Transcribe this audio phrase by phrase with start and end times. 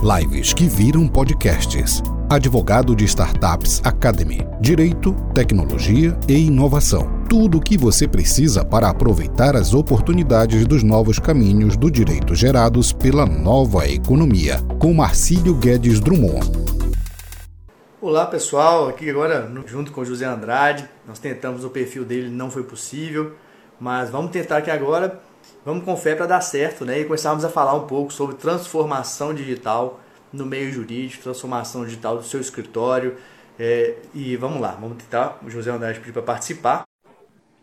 [0.00, 2.00] Lives que viram podcasts.
[2.30, 4.46] Advogado de Startups Academy.
[4.60, 7.24] Direito, tecnologia e inovação.
[7.28, 12.92] Tudo o que você precisa para aproveitar as oportunidades dos novos caminhos do direito gerados
[12.92, 14.58] pela nova economia.
[14.78, 16.46] Com Marcílio Guedes Drummond.
[18.00, 20.88] Olá pessoal, aqui agora junto com José Andrade.
[21.08, 23.32] Nós tentamos o perfil dele, não foi possível,
[23.80, 25.20] mas vamos tentar aqui agora
[25.64, 27.00] vamos com fé para dar certo, né?
[27.00, 30.00] E começarmos a falar um pouco sobre transformação digital
[30.32, 33.16] no meio jurídico, transformação digital do seu escritório.
[33.58, 36.84] É, e vamos lá, vamos tentar o José Andrade pedir para participar.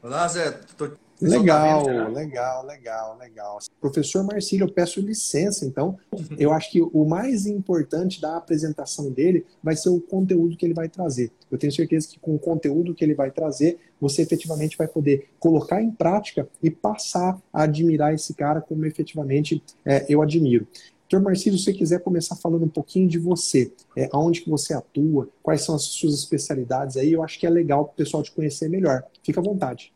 [0.02, 0.52] Olá, Zé.
[0.78, 0.90] Tô...
[1.22, 3.60] Legal, legal, legal, legal.
[3.80, 5.98] Professor Marcílio, eu peço licença, então.
[6.38, 10.74] Eu acho que o mais importante da apresentação dele vai ser o conteúdo que ele
[10.74, 11.32] vai trazer.
[11.50, 15.30] Eu tenho certeza que com o conteúdo que ele vai trazer, você efetivamente vai poder
[15.40, 20.68] colocar em prática e passar a admirar esse cara como efetivamente é, eu admiro.
[21.10, 24.74] Doutor Marcílio, se você quiser começar falando um pouquinho de você, é, aonde que você
[24.74, 28.24] atua, quais são as suas especialidades aí, eu acho que é legal para o pessoal
[28.24, 29.04] te conhecer melhor.
[29.24, 29.94] Fica à vontade.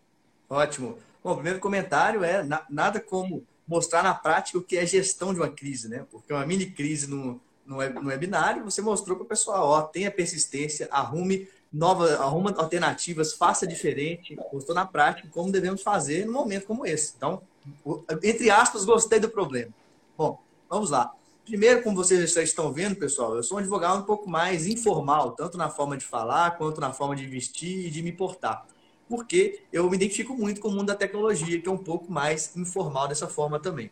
[0.47, 0.95] Ótimo.
[1.23, 5.33] Bom, o primeiro comentário é na, nada como mostrar na prática o que é gestão
[5.33, 6.05] de uma crise, né?
[6.11, 10.09] Porque uma mini crise no, no, no webinário, você mostrou para o pessoal, ó, tenha
[10.09, 16.65] persistência, arrume nova, arruma alternativas, faça diferente, mostrou na prática como devemos fazer num momento
[16.65, 17.13] como esse.
[17.15, 17.41] Então,
[18.23, 19.71] entre aspas, gostei do problema.
[20.17, 21.13] Bom, vamos lá.
[21.45, 25.31] Primeiro, como vocês já estão vendo, pessoal, eu sou um advogado um pouco mais informal,
[25.31, 28.65] tanto na forma de falar, quanto na forma de vestir e de me portar.
[29.09, 32.55] Porque eu me identifico muito com o mundo da tecnologia, que é um pouco mais
[32.55, 33.91] informal dessa forma também.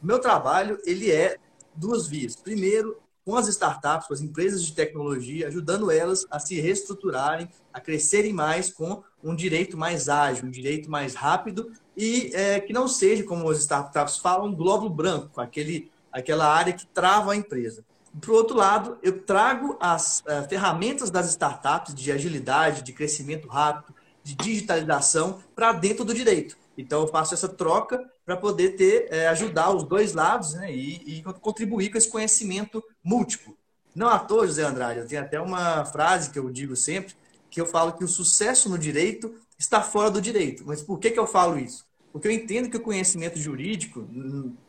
[0.00, 1.38] Meu trabalho, ele é
[1.74, 2.36] duas vias.
[2.36, 7.80] Primeiro, com as startups, com as empresas de tecnologia, ajudando elas a se reestruturarem, a
[7.80, 12.86] crescerem mais com um direito mais ágil, um direito mais rápido e é, que não
[12.86, 17.84] seja, como as startups falam, um globo branco, aquele, aquela área que trava a empresa.
[18.20, 23.94] Por outro lado, eu trago as uh, ferramentas das startups de agilidade, de crescimento rápido,
[24.28, 26.56] de digitalização para dentro do direito.
[26.76, 31.18] Então, eu faço essa troca para poder ter, é, ajudar os dois lados né, e,
[31.18, 33.56] e, contribuir com esse conhecimento múltiplo.
[33.94, 37.14] Não à toa, José Andrade, tenho até uma frase que eu digo sempre,
[37.50, 40.62] que eu falo que o sucesso no direito está fora do direito.
[40.66, 41.86] Mas por que, que eu falo isso?
[42.12, 44.06] Porque eu entendo que o conhecimento jurídico,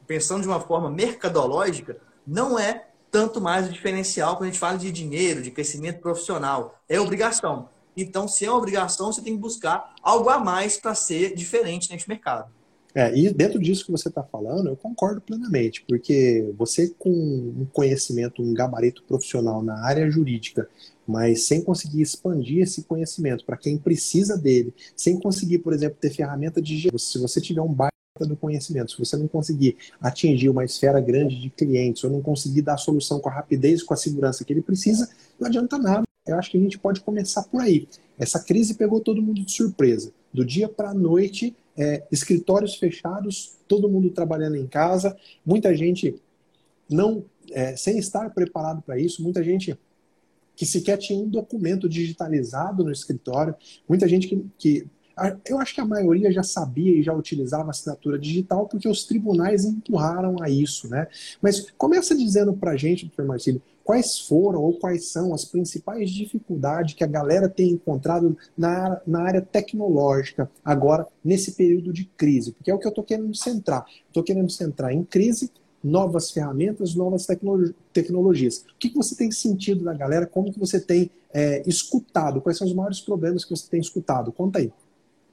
[0.08, 4.92] pensando de uma forma mercadológica, não é tanto mais diferencial quando a gente fala de
[4.92, 6.82] dinheiro, de crescimento profissional.
[6.88, 7.70] É obrigação.
[8.02, 11.92] Então, se é uma obrigação, você tem que buscar algo a mais para ser diferente
[11.92, 12.52] nesse mercado.
[12.94, 17.66] É, e dentro disso que você está falando, eu concordo plenamente, porque você com um
[17.72, 20.68] conhecimento, um gabarito profissional na área jurídica,
[21.06, 26.10] mas sem conseguir expandir esse conhecimento para quem precisa dele, sem conseguir, por exemplo, ter
[26.10, 30.66] ferramenta de se você tiver um baita do conhecimento, se você não conseguir atingir uma
[30.66, 33.98] esfera grande de clientes, ou não conseguir dar a solução com a rapidez, com a
[33.98, 35.10] segurança que ele precisa,
[35.40, 36.04] não adianta nada.
[36.30, 37.88] Eu acho que a gente pode começar por aí.
[38.18, 40.12] Essa crise pegou todo mundo de surpresa.
[40.34, 46.16] Do dia para a noite, é, escritórios fechados, todo mundo trabalhando em casa, muita gente
[46.90, 49.78] não é, sem estar preparado para isso, muita gente
[50.56, 53.56] que sequer tinha um documento digitalizado no escritório,
[53.88, 54.88] muita gente que, que
[55.46, 59.66] eu acho que a maioria já sabia e já utilizava assinatura digital porque os tribunais
[59.66, 61.08] empurraram a isso, né?
[61.42, 66.12] Mas começa dizendo para a gente, doutor Marcílio, quais foram ou quais são as principais
[66.12, 72.52] dificuldades que a galera tem encontrado na, na área tecnológica agora, nesse período de crise?
[72.52, 73.84] Porque é o que eu estou querendo centrar.
[74.06, 75.52] Estou querendo centrar em crise,
[75.84, 77.26] novas ferramentas, novas
[77.92, 78.60] tecnologias.
[78.60, 80.28] O que, que você tem sentido da galera?
[80.28, 82.42] Como que você tem é, escutado?
[82.42, 84.32] Quais são os maiores problemas que você tem escutado?
[84.32, 84.72] Conta aí.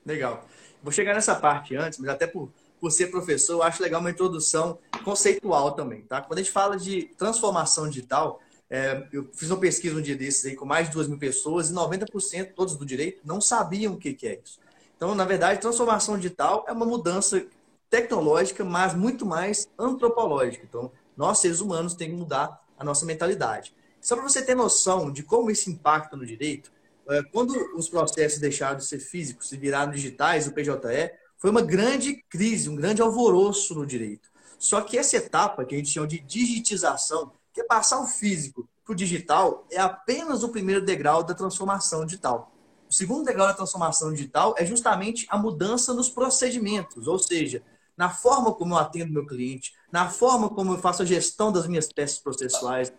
[0.07, 0.47] Legal.
[0.83, 2.49] Vou chegar nessa parte antes, mas até por,
[2.81, 6.23] por ser professor, eu acho legal uma introdução conceitual também, tá?
[6.23, 10.45] Quando a gente fala de transformação digital, é, eu fiz uma pesquisa um dia desses
[10.45, 13.97] aí com mais de 2 mil pessoas e 90% todos do direito não sabiam o
[13.97, 14.59] que, que é isso.
[14.97, 17.47] Então, na verdade, transformação digital é uma mudança
[17.89, 20.65] tecnológica, mas muito mais antropológica.
[20.69, 23.75] Então, nós, seres humanos, temos que mudar a nossa mentalidade.
[24.01, 26.73] Só para você ter noção de como isso impacta no direito,
[27.09, 31.63] é, quando os processos deixaram de ser físicos e viraram digitais, o PJE, foi uma
[31.63, 34.29] grande crise, um grande alvoroço no direito.
[34.59, 38.69] Só que essa etapa, que a gente chama de digitização, que é passar o físico
[38.85, 42.53] para o digital, é apenas o primeiro degrau da transformação digital.
[42.87, 47.63] O segundo degrau da transformação digital é justamente a mudança nos procedimentos, ou seja,
[47.97, 51.67] na forma como eu atendo meu cliente, na forma como eu faço a gestão das
[51.67, 52.93] minhas peças processuais,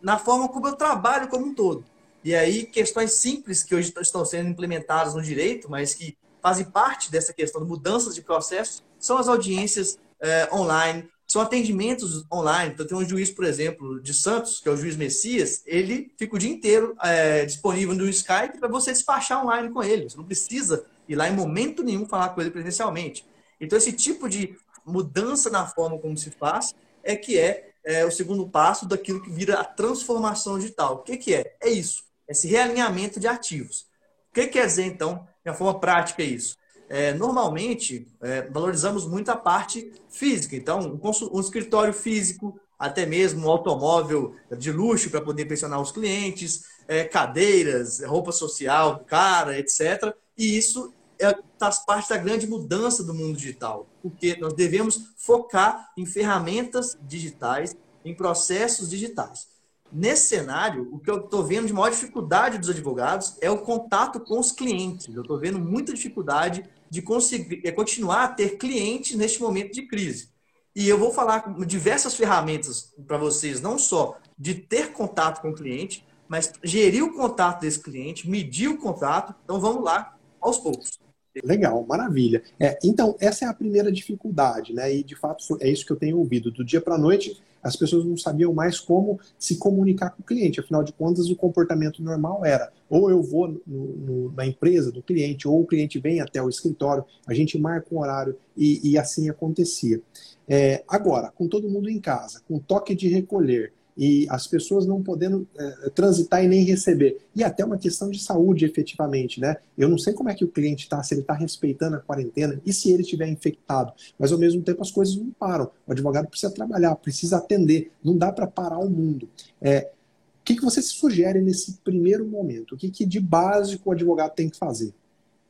[0.00, 1.84] na forma como eu trabalho como um todo.
[2.22, 7.10] E aí, questões simples que hoje estão sendo implementadas no direito, mas que fazem parte
[7.10, 12.72] dessa questão de mudanças de processos, são as audiências eh, online, são atendimentos online.
[12.72, 16.36] Então, tem um juiz, por exemplo, de Santos, que é o juiz Messias, ele fica
[16.36, 20.08] o dia inteiro é, disponível no Skype para você despachar online com ele.
[20.08, 23.26] Você não precisa ir lá em momento nenhum falar com ele presencialmente.
[23.60, 26.72] Então, esse tipo de mudança na forma como se faz
[27.02, 30.94] é que é, é o segundo passo daquilo que vira a transformação digital.
[30.94, 31.56] O que, que é?
[31.60, 33.88] É isso, esse realinhamento de ativos.
[34.30, 36.54] O que quer dizer, então, de uma forma prática, é isso?
[36.88, 40.54] É, normalmente, é, valorizamos muito a parte física.
[40.56, 45.92] Então, um, um escritório físico, até mesmo um automóvel de luxo para poder pressionar os
[45.92, 50.14] clientes, é, cadeiras, roupa social cara, etc.
[50.36, 55.92] E isso é, faz parte da grande mudança do mundo digital, porque nós devemos focar
[55.96, 59.53] em ferramentas digitais, em processos digitais.
[59.94, 64.18] Nesse cenário, o que eu estou vendo de maior dificuldade dos advogados é o contato
[64.18, 65.06] com os clientes.
[65.14, 69.82] Eu estou vendo muita dificuldade de conseguir, é, continuar a ter clientes neste momento de
[69.82, 70.30] crise.
[70.74, 75.54] E eu vou falar diversas ferramentas para vocês, não só de ter contato com o
[75.54, 79.32] cliente, mas gerir o contato desse cliente, medir o contato.
[79.44, 80.98] Então vamos lá, aos poucos.
[81.42, 82.42] Legal, maravilha.
[82.60, 84.94] É, então, essa é a primeira dificuldade, né?
[84.94, 86.50] E de fato é isso que eu tenho ouvido.
[86.50, 90.24] Do dia para a noite, as pessoas não sabiam mais como se comunicar com o
[90.24, 90.60] cliente.
[90.60, 95.02] Afinal de contas, o comportamento normal era ou eu vou no, no, na empresa do
[95.02, 98.98] cliente, ou o cliente vem até o escritório, a gente marca um horário e, e
[98.98, 100.00] assim acontecia.
[100.46, 105.02] É, agora, com todo mundo em casa, com toque de recolher, e as pessoas não
[105.02, 107.26] podendo é, transitar e nem receber.
[107.34, 109.56] E até uma questão de saúde, efetivamente, né?
[109.78, 112.60] Eu não sei como é que o cliente está, se ele está respeitando a quarentena
[112.66, 113.92] e se ele estiver infectado.
[114.18, 115.70] Mas ao mesmo tempo as coisas não param.
[115.86, 117.92] O advogado precisa trabalhar, precisa atender.
[118.02, 119.28] Não dá para parar o mundo.
[119.60, 119.90] É,
[120.40, 122.74] o que, que você sugere nesse primeiro momento?
[122.74, 124.92] O que, que de básico o advogado tem que fazer?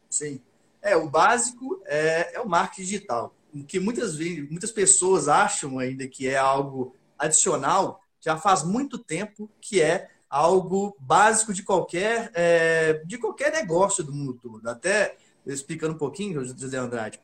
[0.08, 0.40] Sim.
[0.80, 3.34] É, o básico é, é o marketing digital.
[3.54, 9.50] O que muitas muitas pessoas acham ainda que é algo adicional, já faz muito tempo
[9.60, 14.66] que é algo básico de qualquer, é, de qualquer negócio do mundo todo.
[14.68, 15.16] Até
[15.46, 17.20] explicando um pouquinho, José Andrade,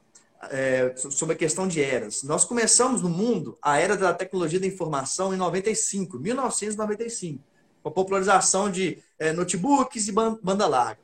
[0.50, 2.22] é, sobre a questão de eras.
[2.22, 7.42] Nós começamos no mundo a era da tecnologia da informação em 95, 1995,
[7.82, 11.00] com a popularização de é, notebooks e banda larga.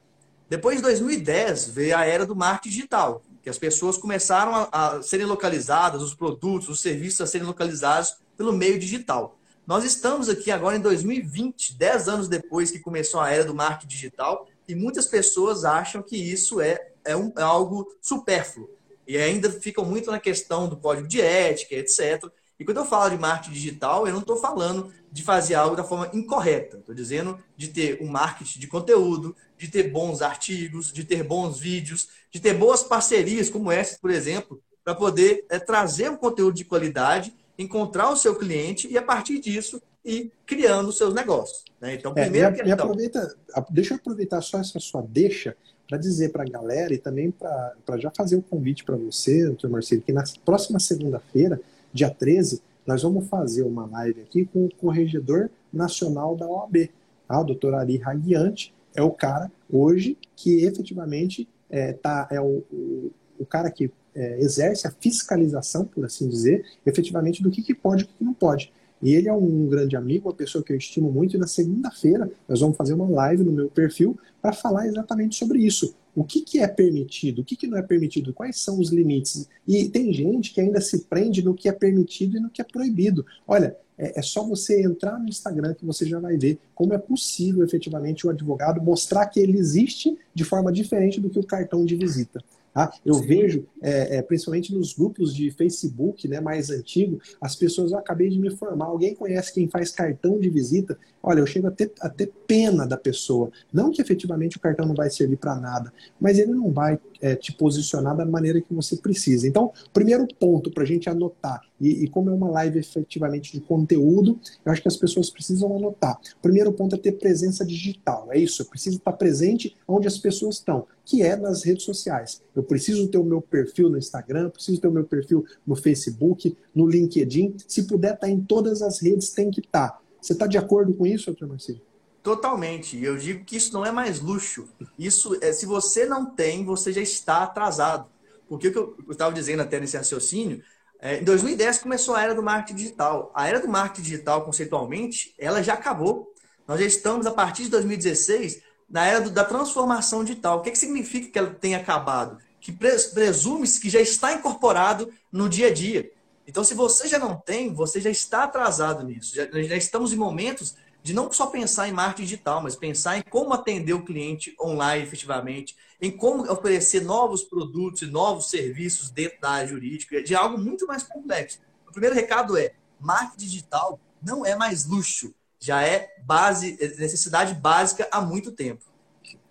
[0.49, 5.03] Depois, em 2010, veio a era do marketing digital, que as pessoas começaram a, a
[5.03, 9.36] serem localizadas, os produtos, os serviços a serem localizados pelo meio digital.
[9.67, 13.89] Nós estamos aqui agora em 2020, 10 anos depois que começou a era do marketing
[13.89, 18.71] digital, e muitas pessoas acham que isso é, é, um, é algo supérfluo.
[19.09, 22.31] E ainda ficam muito na questão do código de ética, etc.
[22.61, 25.83] E quando eu falo de marketing digital, eu não estou falando de fazer algo da
[25.83, 26.77] forma incorreta.
[26.79, 31.59] Estou dizendo de ter um marketing de conteúdo, de ter bons artigos, de ter bons
[31.59, 36.55] vídeos, de ter boas parcerias como essa, por exemplo, para poder é, trazer um conteúdo
[36.55, 41.64] de qualidade encontrar o seu cliente e, a partir disso, ir criando os seus negócios.
[41.81, 41.94] Né?
[41.94, 42.49] Então, primeiro.
[42.49, 42.73] É, questão...
[42.73, 43.37] aproveita,
[43.70, 45.56] deixa eu aproveitar só essa sua deixa
[45.88, 49.44] para dizer para a galera e também para já fazer o um convite para você,
[49.47, 51.61] doutor Marcelo, que na próxima segunda-feira,
[51.93, 56.91] dia 13, nós vamos fazer uma live aqui com o corregedor nacional da OAB.
[57.26, 57.41] Tá?
[57.41, 63.12] O doutor Ari Raguiante é o cara hoje que efetivamente é, tá, é o, o,
[63.38, 68.03] o cara que é, exerce a fiscalização, por assim dizer, efetivamente do que, que pode
[68.03, 68.73] e o que não pode.
[69.03, 72.31] E ele é um grande amigo, uma pessoa que eu estimo muito, e na segunda-feira
[72.49, 75.95] nós vamos fazer uma live no meu perfil para falar exatamente sobre isso.
[76.14, 79.47] O que, que é permitido, o que, que não é permitido, quais são os limites.
[79.69, 82.64] E tem gente que ainda se prende no que é permitido e no que é
[82.64, 83.26] proibido.
[83.47, 86.99] Olha, é, é só você entrar no Instagram que você já vai ver como é
[86.99, 91.85] possível efetivamente o advogado mostrar que ele existe de forma diferente do que o cartão
[91.85, 92.43] de visita.
[92.76, 92.92] Tá?
[93.06, 93.26] Eu Sim.
[93.26, 98.28] vejo, é, é, principalmente nos grupos de Facebook né, mais antigo, as pessoas, eu acabei
[98.28, 100.99] de me formar, alguém conhece quem faz cartão de visita?
[101.23, 103.50] Olha, eu chego a ter, a ter pena da pessoa.
[103.73, 105.90] Não que efetivamente o cartão não vai servir para nada,
[106.21, 109.46] mas ele não vai é, te posicionar da maneira que você precisa.
[109.46, 113.61] Então, primeiro ponto para a gente anotar, e, e, como é uma live efetivamente de
[113.61, 116.18] conteúdo, eu acho que as pessoas precisam anotar.
[116.40, 120.56] Primeiro ponto é ter presença digital, é isso, eu preciso estar presente onde as pessoas
[120.56, 122.42] estão que é nas redes sociais.
[122.54, 126.56] Eu preciso ter o meu perfil no Instagram, preciso ter o meu perfil no Facebook,
[126.75, 127.54] no LinkedIn.
[127.66, 130.00] Se puder estar em todas as redes, tem que estar.
[130.20, 131.86] Você está de acordo com isso, doutor Marcelo?
[132.26, 133.00] Totalmente.
[133.00, 134.68] Eu digo que isso não é mais luxo.
[134.99, 138.09] Isso é se você não tem, você já está atrasado.
[138.49, 140.61] Porque o que eu estava dizendo até nesse raciocínio,
[140.99, 143.30] é, em 2010 começou a era do marketing digital.
[143.33, 146.35] A era do marketing digital, conceitualmente, ela já acabou.
[146.66, 150.59] Nós já estamos, a partir de 2016, na era do, da transformação digital.
[150.59, 152.38] O que, que significa que ela tem acabado?
[152.61, 156.11] Que presume-se que já está incorporado no dia a dia.
[156.45, 159.33] Então, se você já não tem, você já está atrasado nisso.
[159.33, 160.75] Já, já estamos em momentos
[161.07, 165.05] de não só pensar em marketing digital, mas pensar em como atender o cliente online
[165.05, 170.59] efetivamente, em como oferecer novos produtos e novos serviços dentro da área jurídica, de algo
[170.59, 171.61] muito mais complexo.
[171.89, 178.09] O primeiro recado é: marketing digital não é mais luxo, já é base, necessidade básica
[178.11, 178.83] há muito tempo.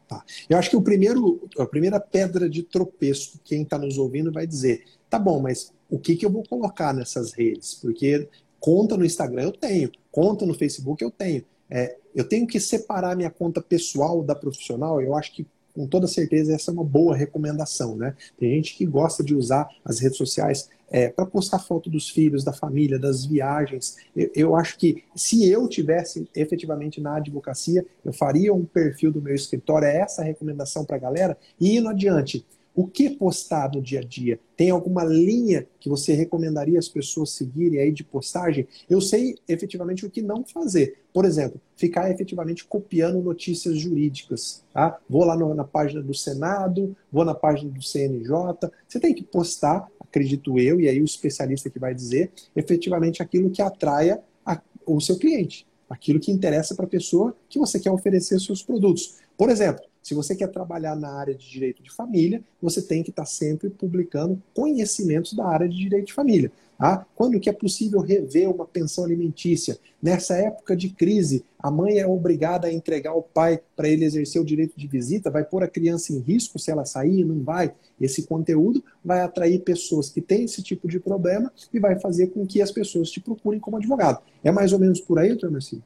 [0.09, 0.25] Tá.
[0.49, 4.45] Eu acho que o primeiro, a primeira pedra de tropeço, quem está nos ouvindo vai
[4.45, 7.75] dizer: tá bom, mas o que, que eu vou colocar nessas redes?
[7.75, 8.27] Porque
[8.65, 11.45] conta no Instagram eu tenho, conta no Facebook eu tenho.
[11.69, 14.99] É, eu tenho que separar minha conta pessoal da profissional.
[14.99, 18.15] Eu acho que com toda certeza essa é uma boa recomendação, né?
[18.39, 22.43] Tem gente que gosta de usar as redes sociais é, para postar foto dos filhos,
[22.43, 23.97] da família, das viagens.
[24.15, 29.21] Eu, eu, acho que se eu tivesse efetivamente na advocacia, eu faria um perfil do
[29.21, 32.43] meu escritório, é essa a recomendação para a galera, e indo adiante.
[32.75, 34.37] O que postar no dia a dia?
[34.57, 38.67] Tem alguma linha que você recomendaria as pessoas seguirem aí de postagem?
[38.89, 40.97] Eu sei efetivamente o que não fazer.
[41.13, 44.61] Por exemplo, ficar efetivamente copiando notícias jurídicas.
[44.73, 44.99] Tá?
[45.09, 48.69] Vou lá no, na página do Senado, vou na página do CNJ.
[48.85, 53.49] Você tem que postar, acredito eu, e aí o especialista que vai dizer, efetivamente aquilo
[53.49, 57.91] que atraia a, o seu cliente, aquilo que interessa para a pessoa que você quer
[57.91, 59.15] oferecer seus produtos.
[59.37, 63.09] Por exemplo, se você quer trabalhar na área de direito de família, você tem que
[63.09, 66.51] estar sempre publicando conhecimentos da área de direito de família.
[66.77, 67.03] Tá?
[67.15, 69.79] Quando que é possível rever uma pensão alimentícia?
[69.99, 74.39] Nessa época de crise, a mãe é obrigada a entregar o pai para ele exercer
[74.39, 77.25] o direito de visita, vai pôr a criança em risco se ela sair?
[77.25, 77.73] Não vai.
[77.99, 82.45] Esse conteúdo vai atrair pessoas que têm esse tipo de problema e vai fazer com
[82.45, 84.21] que as pessoas te procurem como advogado.
[84.43, 85.81] É mais ou menos por aí, doutor Marcinho?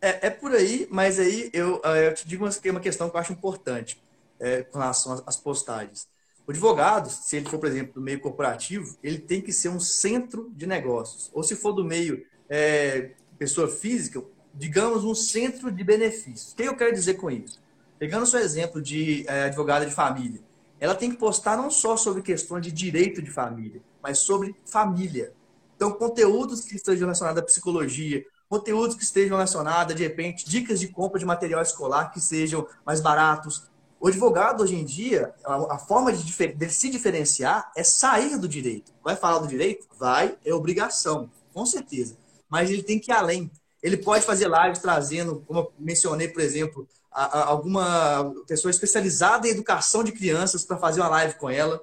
[0.00, 3.20] É, é por aí, mas aí eu, eh, eu te digo uma questão que eu
[3.20, 4.02] acho importante
[4.38, 6.08] é, com relação às postagens.
[6.46, 9.78] O advogado, se ele for, por exemplo, do meio corporativo, ele tem que ser um
[9.78, 11.30] centro de negócios.
[11.32, 14.22] Ou se for do meio é, pessoa física,
[14.54, 16.52] digamos, um centro de benefícios.
[16.52, 17.60] O que eu quero dizer com isso?
[17.98, 20.40] Pegando o seu exemplo de é, advogada de família,
[20.80, 25.32] ela tem que postar não só sobre questões de direito de família, mas sobre família.
[25.76, 30.88] Então, conteúdos que estejam relacionados à psicologia, conteúdos que estejam relacionados, de repente, dicas de
[30.88, 33.70] compra de material escolar que sejam mais baratos.
[34.00, 38.48] O advogado, hoje em dia, a, a forma de, de, se diferenciar é sair do
[38.48, 38.92] direito.
[39.04, 39.86] Vai falar do direito?
[39.96, 42.16] Vai, é obrigação, com certeza.
[42.48, 43.48] Mas ele tem que ir além.
[43.80, 49.46] Ele pode fazer lives trazendo, como eu mencionei, por exemplo, a, a, alguma pessoa especializada
[49.46, 51.80] em educação de crianças para fazer uma live com ela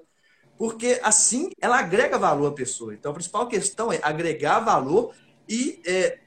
[0.57, 2.91] porque assim ela agrega valor à pessoa.
[2.91, 5.13] Então a principal questão é agregar valor
[5.47, 6.19] e é,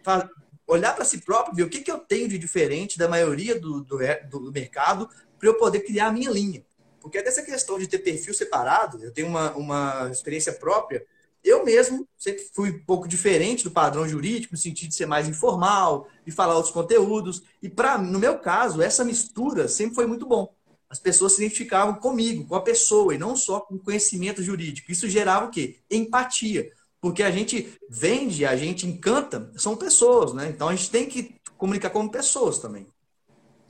[0.66, 3.82] olhar para si próprio, ver o que, que eu tenho de diferente da maioria do,
[3.82, 3.98] do,
[4.28, 5.08] do mercado
[5.38, 6.64] para eu poder criar a minha linha.
[7.00, 11.04] Porque dessa questão de ter perfil separado, eu tenho uma, uma experiência própria.
[11.42, 15.26] Eu mesmo sempre fui um pouco diferente do padrão jurídico, no sentido de ser mais
[15.26, 17.42] informal, de falar outros conteúdos.
[17.62, 20.54] E para no meu caso, essa mistura sempre foi muito bom.
[20.90, 24.92] As pessoas se identificavam comigo, com a pessoa, e não só com conhecimento jurídico.
[24.92, 25.78] Isso gerava o quê?
[25.90, 26.70] Empatia.
[27.00, 30.48] Porque a gente vende, a gente encanta, são pessoas, né?
[30.48, 32.86] Então a gente tem que comunicar como pessoas também.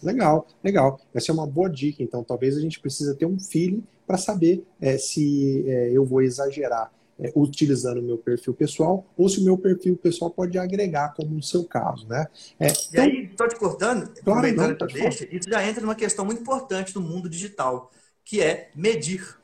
[0.02, 0.98] Legal, legal.
[1.14, 2.02] Essa é uma boa dica.
[2.02, 6.22] Então, talvez a gente precisa ter um feeling para saber é, se é, eu vou
[6.22, 11.12] exagerar é, utilizando o meu perfil pessoal ou se o meu perfil pessoal pode agregar,
[11.14, 12.26] como no seu caso, né?
[12.58, 16.24] É, então, e aí, estou te cortando, claro, não, deixa, isso já entra numa questão
[16.24, 17.90] muito importante do mundo digital,
[18.24, 19.38] que é medir.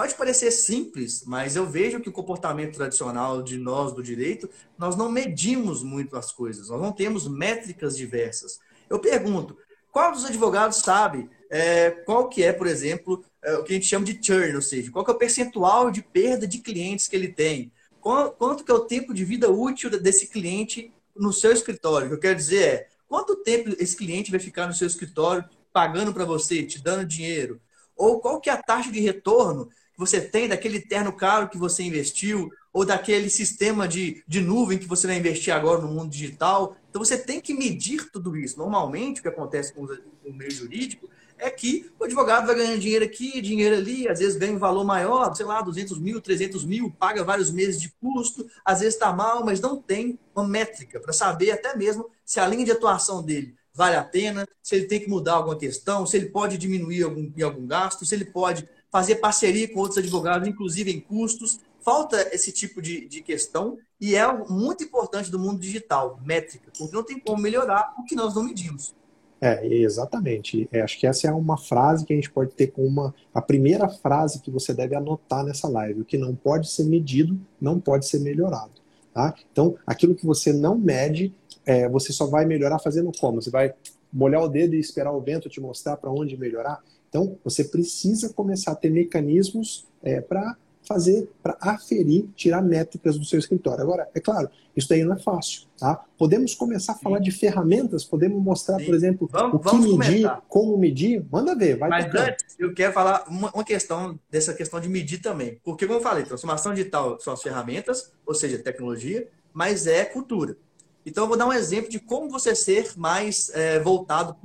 [0.00, 4.96] Pode parecer simples, mas eu vejo que o comportamento tradicional de nós do direito, nós
[4.96, 8.60] não medimos muito as coisas, nós não temos métricas diversas.
[8.88, 9.58] Eu pergunto,
[9.92, 13.88] qual dos advogados sabe é, qual que é, por exemplo, é, o que a gente
[13.88, 17.14] chama de churn, ou seja, qual que é o percentual de perda de clientes que
[17.14, 17.70] ele tem?
[18.00, 22.06] Quanto, quanto que é o tempo de vida útil desse cliente no seu escritório?
[22.06, 25.44] O que eu quero dizer é, quanto tempo esse cliente vai ficar no seu escritório
[25.74, 27.60] pagando para você, te dando dinheiro?
[27.94, 29.68] Ou qual que é a taxa de retorno
[30.00, 34.86] você tem daquele terno caro que você investiu, ou daquele sistema de, de nuvem que
[34.86, 36.74] você vai investir agora no mundo digital.
[36.88, 38.56] Então você tem que medir tudo isso.
[38.56, 43.04] Normalmente, o que acontece com o meio jurídico é que o advogado vai ganhando dinheiro
[43.04, 46.90] aqui, dinheiro ali, às vezes ganha um valor maior, sei lá, 200 mil, 300 mil,
[46.98, 51.12] paga vários meses de custo, às vezes está mal, mas não tem uma métrica para
[51.12, 55.00] saber até mesmo se a linha de atuação dele vale a pena, se ele tem
[55.00, 59.16] que mudar alguma questão, se ele pode diminuir algum, algum gasto, se ele pode fazer
[59.16, 61.60] parceria com outros advogados, inclusive em custos.
[61.82, 66.94] Falta esse tipo de, de questão e é muito importante do mundo digital, métrica, porque
[66.94, 68.94] não tem como melhorar o que nós não medimos.
[69.40, 70.68] É, exatamente.
[70.70, 73.40] É, acho que essa é uma frase que a gente pode ter como uma a
[73.40, 76.02] primeira frase que você deve anotar nessa live.
[76.02, 78.72] O que não pode ser medido não pode ser melhorado.
[79.14, 79.34] Tá?
[79.50, 83.40] Então, aquilo que você não mede, é, você só vai melhorar fazendo como?
[83.40, 83.72] Você vai
[84.12, 86.82] molhar o dedo e esperar o vento te mostrar para onde melhorar?
[87.10, 93.24] Então, você precisa começar a ter mecanismos é, para fazer, para aferir, tirar métricas do
[93.24, 93.82] seu escritório.
[93.82, 95.62] Agora, é claro, isso daí não é fácil.
[95.78, 96.04] Tá?
[96.16, 97.24] Podemos começar a falar Sim.
[97.24, 98.86] de ferramentas, podemos mostrar, Sim.
[98.86, 100.42] por exemplo, vamos, o que medir, comentar.
[100.48, 101.24] como medir.
[101.30, 105.20] Manda ver, vai Mas antes, eu quero falar uma, uma, questão dessa questão de medir
[105.20, 105.60] também.
[105.62, 110.56] Porque, como eu falei, transformação digital são as ferramentas, ou seja, tecnologia, mas é cultura.
[111.04, 114.36] Então, eu vou dar um exemplo de como você ser mais é, voltado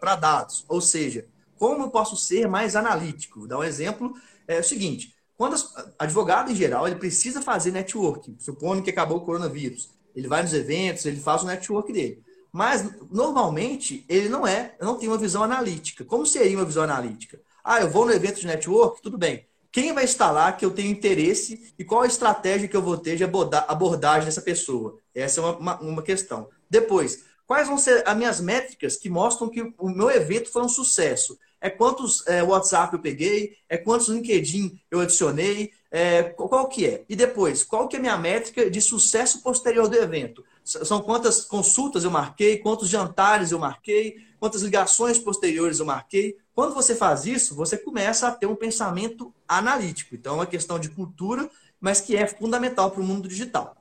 [0.00, 0.64] para dados.
[0.68, 1.26] Ou seja,
[1.60, 3.40] como eu posso ser mais analítico?
[3.40, 4.14] Vou dar um exemplo,
[4.48, 9.18] é o seguinte, quando as, advogado em geral, ele precisa fazer networking, supondo que acabou
[9.18, 9.90] o coronavírus.
[10.16, 12.22] Ele vai nos eventos, ele faz o network dele.
[12.50, 16.02] Mas, normalmente, ele não é, não tem uma visão analítica.
[16.02, 17.38] Como seria uma visão analítica?
[17.62, 19.46] Ah, eu vou no evento de network, tudo bem.
[19.70, 22.96] Quem vai estar lá que eu tenho interesse e qual a estratégia que eu vou
[22.96, 24.98] ter de abordagem dessa pessoa?
[25.14, 26.48] Essa é uma, uma, uma questão.
[26.68, 30.68] Depois, quais vão ser as minhas métricas que mostram que o meu evento foi um
[30.68, 31.38] sucesso?
[31.60, 37.04] É quantos é, WhatsApp eu peguei, é quantos LinkedIn eu adicionei, é, qual que é?
[37.08, 40.44] E depois, qual que é a minha métrica de sucesso posterior do evento?
[40.64, 46.36] São quantas consultas eu marquei, quantos jantares eu marquei, quantas ligações posteriores eu marquei.
[46.54, 50.14] Quando você faz isso, você começa a ter um pensamento analítico.
[50.14, 51.50] Então, é uma questão de cultura,
[51.80, 53.76] mas que é fundamental para o mundo digital.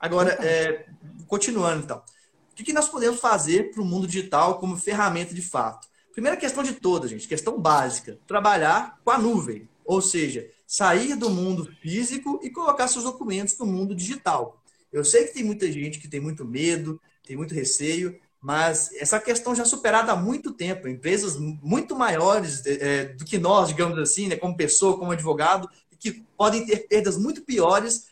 [0.00, 0.86] Agora, é,
[1.28, 2.02] continuando então.
[2.50, 5.88] O que nós podemos fazer para o mundo digital como ferramenta de fato?
[6.12, 11.30] Primeira questão de todas, gente, questão básica: trabalhar com a nuvem, ou seja, sair do
[11.30, 14.62] mundo físico e colocar seus documentos no mundo digital.
[14.92, 19.18] Eu sei que tem muita gente que tem muito medo, tem muito receio, mas essa
[19.18, 20.88] questão já superada há muito tempo.
[20.88, 25.68] Empresas muito maiores é, do que nós, digamos assim, né, como pessoa, como advogado,
[26.02, 28.08] que podem ter perdas muito piores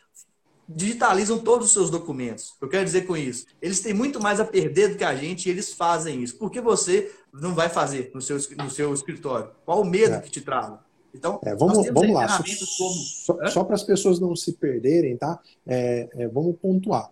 [0.74, 2.54] digitalizam todos os seus documentos.
[2.60, 5.46] Eu quero dizer com isso, eles têm muito mais a perder do que a gente
[5.46, 6.36] e eles fazem isso.
[6.36, 9.50] Por que você não vai fazer no seu, no seu escritório?
[9.64, 10.20] Qual o medo é.
[10.20, 10.85] que te trava?
[11.12, 12.28] Então, é, vamos, vamos lá.
[12.28, 12.44] Só,
[12.78, 12.94] como...
[12.94, 15.40] só, só para as pessoas não se perderem, tá?
[15.66, 17.11] É, é, vamos pontuar.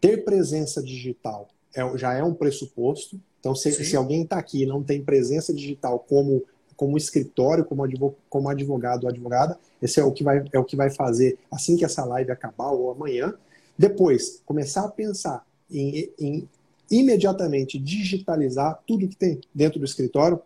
[0.00, 3.20] Ter presença digital é, já é um pressuposto.
[3.38, 6.44] Então, se, se alguém está aqui e não tem presença digital como
[6.82, 9.56] como escritório, como advogado, como advogado ou advogada.
[9.80, 12.72] Esse é o que vai é o que vai fazer assim que essa live acabar
[12.72, 13.32] ou amanhã.
[13.78, 16.48] Depois, começar a pensar em, em
[16.90, 20.40] imediatamente digitalizar tudo que tem dentro do escritório.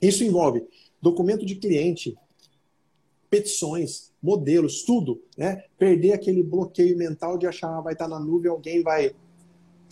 [0.00, 0.66] Isso envolve
[1.02, 2.16] documento de cliente,
[3.28, 5.64] petições, modelos, tudo, né?
[5.78, 9.14] Perder aquele bloqueio mental de achar ah, vai estar na nuvem, alguém vai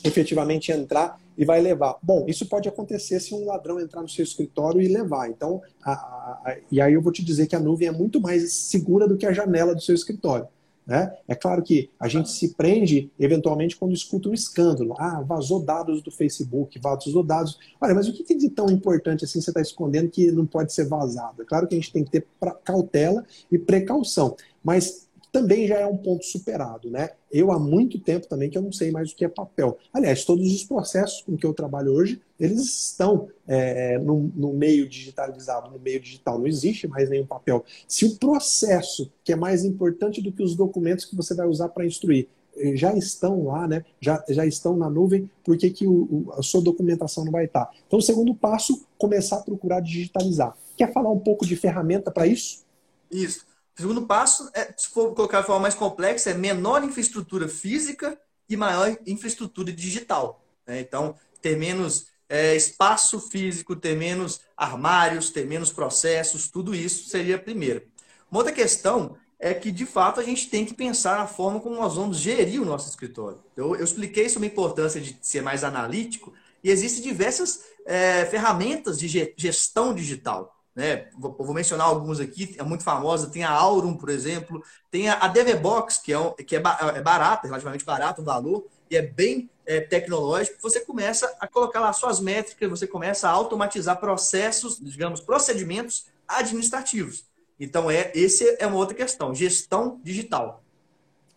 [0.03, 1.97] efetivamente entrar e vai levar.
[2.03, 5.29] Bom, isso pode acontecer se um ladrão entrar no seu escritório e levar.
[5.29, 8.21] Então, a, a, a, e aí eu vou te dizer que a nuvem é muito
[8.21, 10.49] mais segura do que a janela do seu escritório.
[10.87, 11.13] Né?
[11.27, 14.95] É claro que a gente se prende eventualmente quando escuta um escândalo.
[14.99, 17.59] Ah, vazou dados do Facebook, vazou dados.
[17.81, 20.73] Olha, mas o que é de tão importante assim você está escondendo que não pode
[20.73, 21.43] ser vazado?
[21.43, 22.27] É claro que a gente tem que ter
[22.63, 24.37] cautela e precaução.
[24.63, 25.06] Mas
[25.37, 27.11] também já é um ponto superado, né?
[27.31, 29.77] Eu há muito tempo também que eu não sei mais o que é papel.
[29.93, 34.89] Aliás, todos os processos com que eu trabalho hoje, eles estão é, no, no, meio
[34.89, 36.39] digitalizado, no meio digital.
[36.39, 37.63] Não existe mais nenhum papel.
[37.87, 41.69] Se o processo, que é mais importante do que os documentos que você vai usar
[41.69, 43.85] para instruir, eh, já estão lá, né?
[44.01, 47.45] já, já estão na nuvem, por que, que o, o, a sua documentação não vai
[47.45, 47.71] estar?
[47.87, 50.57] Então, o segundo passo, começar a procurar digitalizar.
[50.79, 52.65] Quer falar um pouco de ferramenta para isso?
[53.11, 53.45] Isso.
[53.77, 58.19] O segundo passo, é, se for colocar de forma mais complexa, é menor infraestrutura física
[58.49, 60.43] e maior infraestrutura digital.
[60.67, 60.81] Né?
[60.81, 67.37] Então, ter menos é, espaço físico, ter menos armários, ter menos processos, tudo isso seria
[67.37, 67.85] a primeira.
[68.31, 71.77] Uma outra questão é que, de fato, a gente tem que pensar na forma como
[71.77, 73.39] nós vamos gerir o nosso escritório.
[73.55, 76.33] Eu, eu expliquei sobre a importância de ser mais analítico
[76.65, 80.56] e existem diversas é, ferramentas de gestão digital.
[80.77, 81.09] Né?
[81.17, 85.97] Vou mencionar alguns aqui, é muito famosa, tem a Aurum, por exemplo, tem a DVBox,
[85.97, 90.59] que, é, que é, é barata, relativamente barata o valor, e é bem é, tecnológico,
[90.61, 97.25] você começa a colocar lá suas métricas, você começa a automatizar processos, digamos, procedimentos administrativos.
[97.59, 100.63] Então, é, esse é uma outra questão, gestão digital.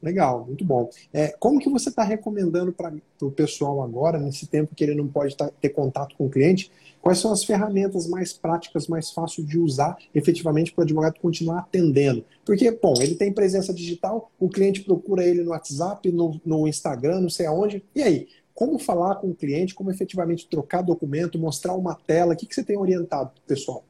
[0.02, 0.90] Legal, muito bom.
[1.14, 5.08] É, como que você está recomendando para o pessoal agora, nesse tempo que ele não
[5.08, 6.72] pode tá, ter contato com o cliente,
[7.02, 11.60] quais são as ferramentas mais práticas, mais fáceis de usar efetivamente para o advogado continuar
[11.60, 12.26] atendendo?
[12.46, 17.22] Porque, bom, ele tem presença digital, o cliente procura ele no WhatsApp, no, no Instagram,
[17.22, 18.28] não sei aonde, e aí?
[18.60, 22.34] como falar com o cliente, como efetivamente trocar documento, mostrar uma tela.
[22.34, 23.86] O que, que você tem orientado pessoal?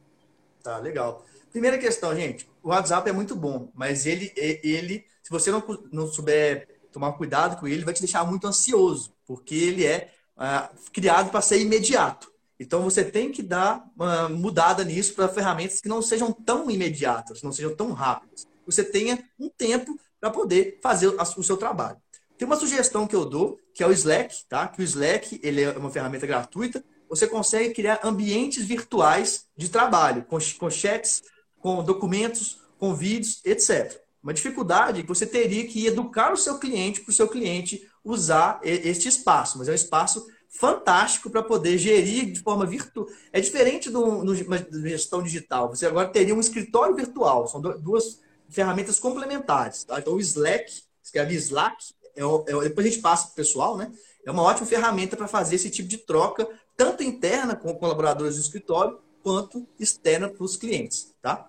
[0.61, 1.25] Tá, legal.
[1.51, 2.47] Primeira questão, gente.
[2.61, 7.59] O WhatsApp é muito bom, mas ele, ele se você não, não souber tomar cuidado
[7.59, 12.31] com ele, vai te deixar muito ansioso, porque ele é ah, criado para ser imediato.
[12.59, 17.41] Então você tem que dar uma mudada nisso para ferramentas que não sejam tão imediatas,
[17.41, 18.45] não sejam tão rápidas.
[18.65, 21.97] Você tenha um tempo para poder fazer o seu trabalho.
[22.37, 24.67] Tem uma sugestão que eu dou, que é o Slack, tá?
[24.67, 26.83] Que o Slack ele é uma ferramenta gratuita.
[27.09, 31.23] Você consegue criar ambientes virtuais de trabalho, com, com chats,
[31.59, 34.01] com documentos, com vídeos, etc.
[34.21, 37.89] Uma dificuldade é que você teria que educar o seu cliente para o seu cliente
[38.03, 43.07] usar este espaço, mas é um espaço fantástico para poder gerir de forma virtual.
[43.31, 45.69] É diferente de uma gestão digital.
[45.69, 47.47] Você agora teria um escritório virtual.
[47.47, 49.83] São duas ferramentas complementares.
[49.83, 49.99] Tá?
[49.99, 53.91] Então, o Slack, escreve Slack, é, é, depois a gente passa para o pessoal, né?
[54.25, 58.41] É uma ótima ferramenta para fazer esse tipo de troca, tanto interna com colaboradores do
[58.41, 61.13] escritório, quanto externa para os clientes.
[61.21, 61.47] Tá?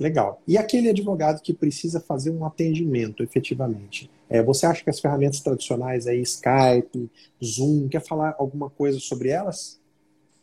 [0.00, 0.42] Legal.
[0.46, 4.10] E aquele advogado que precisa fazer um atendimento efetivamente?
[4.32, 7.10] É, você acha que as ferramentas tradicionais aí, Skype,
[7.44, 9.78] Zoom, quer falar alguma coisa sobre elas?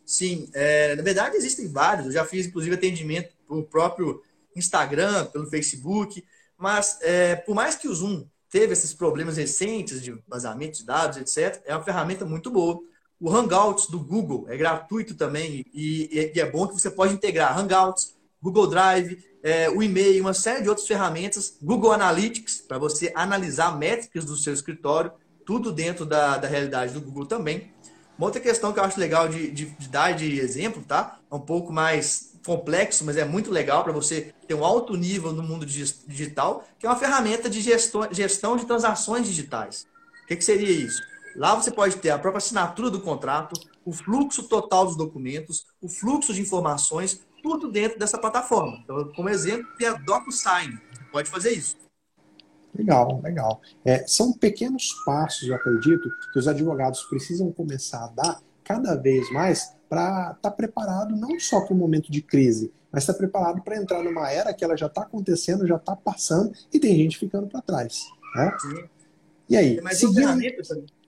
[0.06, 2.06] Sim, é, na verdade existem vários.
[2.06, 4.22] Eu já fiz inclusive atendimento pelo próprio
[4.54, 6.24] Instagram, pelo Facebook,
[6.56, 11.18] mas é, por mais que o Zoom teve esses problemas recentes de vazamento de dados,
[11.18, 12.80] etc., é uma ferramenta muito boa.
[13.18, 17.58] O Hangouts do Google é gratuito também e, e é bom que você pode integrar
[17.58, 23.12] Hangouts, Google Drive, é, o e-mail, uma série de outras ferramentas, Google Analytics, para você
[23.14, 25.12] analisar métricas do seu escritório,
[25.44, 27.72] tudo dentro da, da realidade do Google também.
[28.16, 31.18] Uma outra questão que eu acho legal de, de, de dar de exemplo, tá?
[31.30, 35.32] É um pouco mais complexo, mas é muito legal para você ter um alto nível
[35.32, 39.86] no mundo digital, que é uma ferramenta de gestão, gestão de transações digitais.
[40.24, 41.02] O que, que seria isso?
[41.36, 45.88] Lá você pode ter a própria assinatura do contrato, o fluxo total dos documentos, o
[45.88, 48.78] fluxo de informações, tudo dentro dessa plataforma.
[48.82, 50.78] Então, como exemplo, tem a DocuSign.
[51.10, 51.76] Pode fazer isso.
[52.74, 53.60] Legal, legal.
[53.84, 59.30] É, são pequenos passos, eu acredito, que os advogados precisam começar a dar cada vez
[59.32, 63.18] mais para estar tá preparado não só para o momento de crise, mas estar tá
[63.18, 66.94] preparado para entrar numa era que ela já está acontecendo, já está passando e tem
[66.96, 68.06] gente ficando para trás.
[68.36, 68.56] Né?
[69.48, 69.80] E aí?
[69.82, 70.38] Mas seguindo...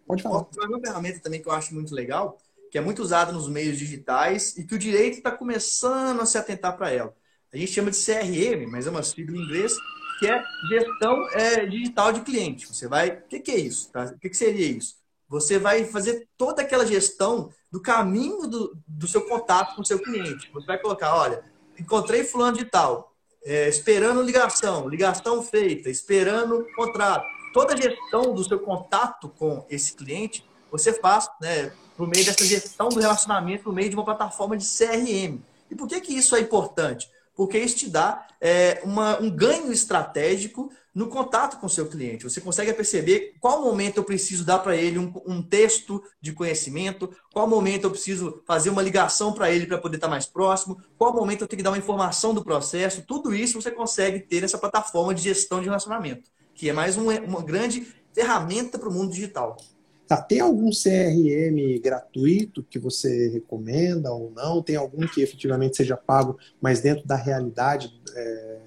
[0.04, 0.46] pode falar.
[0.66, 2.38] Uma ferramenta também que eu acho muito legal
[2.72, 6.38] que é muito usada nos meios digitais e que o direito está começando a se
[6.38, 7.14] atentar para ela.
[7.52, 9.76] A gente chama de CRM, mas é uma sigla em inglês,
[10.18, 12.66] que é gestão é, digital de cliente.
[12.66, 13.10] Você vai.
[13.10, 13.92] O que, que, é isso?
[13.92, 14.04] Tá?
[14.04, 14.96] O que, que, seria isso?
[15.28, 19.98] Você vai fazer toda aquela gestão do caminho do, do seu contato com o seu
[19.98, 20.50] cliente.
[20.54, 21.44] Você vai colocar, olha,
[21.78, 27.26] encontrei fulano de tal, é, esperando ligação, ligação feita, esperando contrato.
[27.52, 31.70] Toda a gestão do seu contato com esse cliente, você faz né,
[32.02, 35.38] por meio dessa gestão do relacionamento por meio de uma plataforma de CRM.
[35.70, 37.08] E por que, que isso é importante?
[37.32, 42.24] Porque isso te dá é, uma, um ganho estratégico no contato com o seu cliente.
[42.24, 47.08] Você consegue perceber qual momento eu preciso dar para ele um, um, texto de conhecimento,
[47.32, 50.82] qual momento eu preciso fazer uma ligação para ele para poder estar tá mais próximo,
[50.98, 53.02] qual momento eu tenho que dar uma informação do processo.
[53.06, 57.08] Tudo isso você consegue ter nessa plataforma de gestão de relacionamento, que é mais um,
[57.24, 59.56] uma grande ferramenta para o mundo digital.
[60.06, 64.62] Tá, tem algum CRM gratuito que você recomenda ou não?
[64.62, 68.58] Tem algum que efetivamente seja pago, mas dentro da realidade é,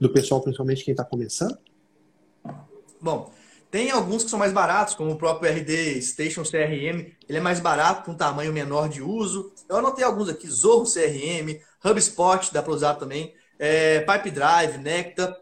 [0.00, 1.58] do pessoal, principalmente quem está começando?
[3.00, 3.32] Bom,
[3.70, 7.60] tem alguns que são mais baratos, como o próprio RD Station CRM, ele é mais
[7.60, 9.52] barato, com um tamanho menor de uso.
[9.68, 15.36] Eu anotei alguns aqui, Zorro CRM, HubSpot, dá para usar também, é, Pipe Drive, Nectar.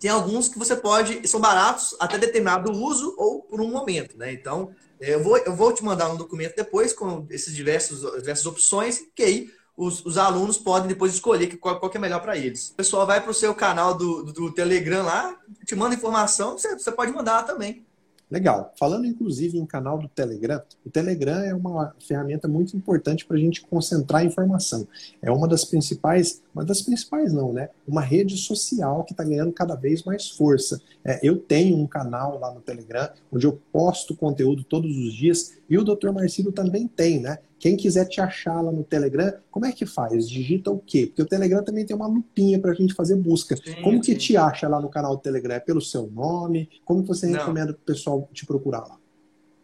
[0.00, 4.32] Tem alguns que você pode, são baratos até determinado uso ou por um momento, né?
[4.32, 9.02] Então, eu vou, eu vou te mandar um documento depois com esses diversos, diversas opções,
[9.14, 12.70] que aí os, os alunos podem depois escolher qual, qual que é melhor para eles.
[12.70, 15.36] O pessoal vai para o seu canal do, do, do, Telegram lá,
[15.66, 17.86] te manda informação, você, você pode mandar também.
[18.30, 18.72] Legal.
[18.78, 23.40] Falando inclusive em canal do Telegram, o Telegram é uma ferramenta muito importante para a
[23.40, 24.86] gente concentrar informação.
[25.20, 27.70] É uma das principais, uma das principais não, né?
[27.88, 30.80] Uma rede social que está ganhando cada vez mais força.
[31.04, 35.59] É, eu tenho um canal lá no Telegram onde eu posto conteúdo todos os dias
[35.70, 36.10] e o Dr.
[36.10, 37.38] Marcelo também tem, né?
[37.56, 40.28] Quem quiser te achar lá no Telegram, como é que faz?
[40.28, 41.06] Digita o quê?
[41.06, 43.56] Porque o Telegram também tem uma lupinha para a gente fazer busca.
[43.56, 45.54] Sim, como que te acha lá no canal do Telegram?
[45.54, 46.68] É pelo seu nome?
[46.84, 47.38] Como você Não.
[47.38, 48.98] recomenda para o pessoal te procurar lá?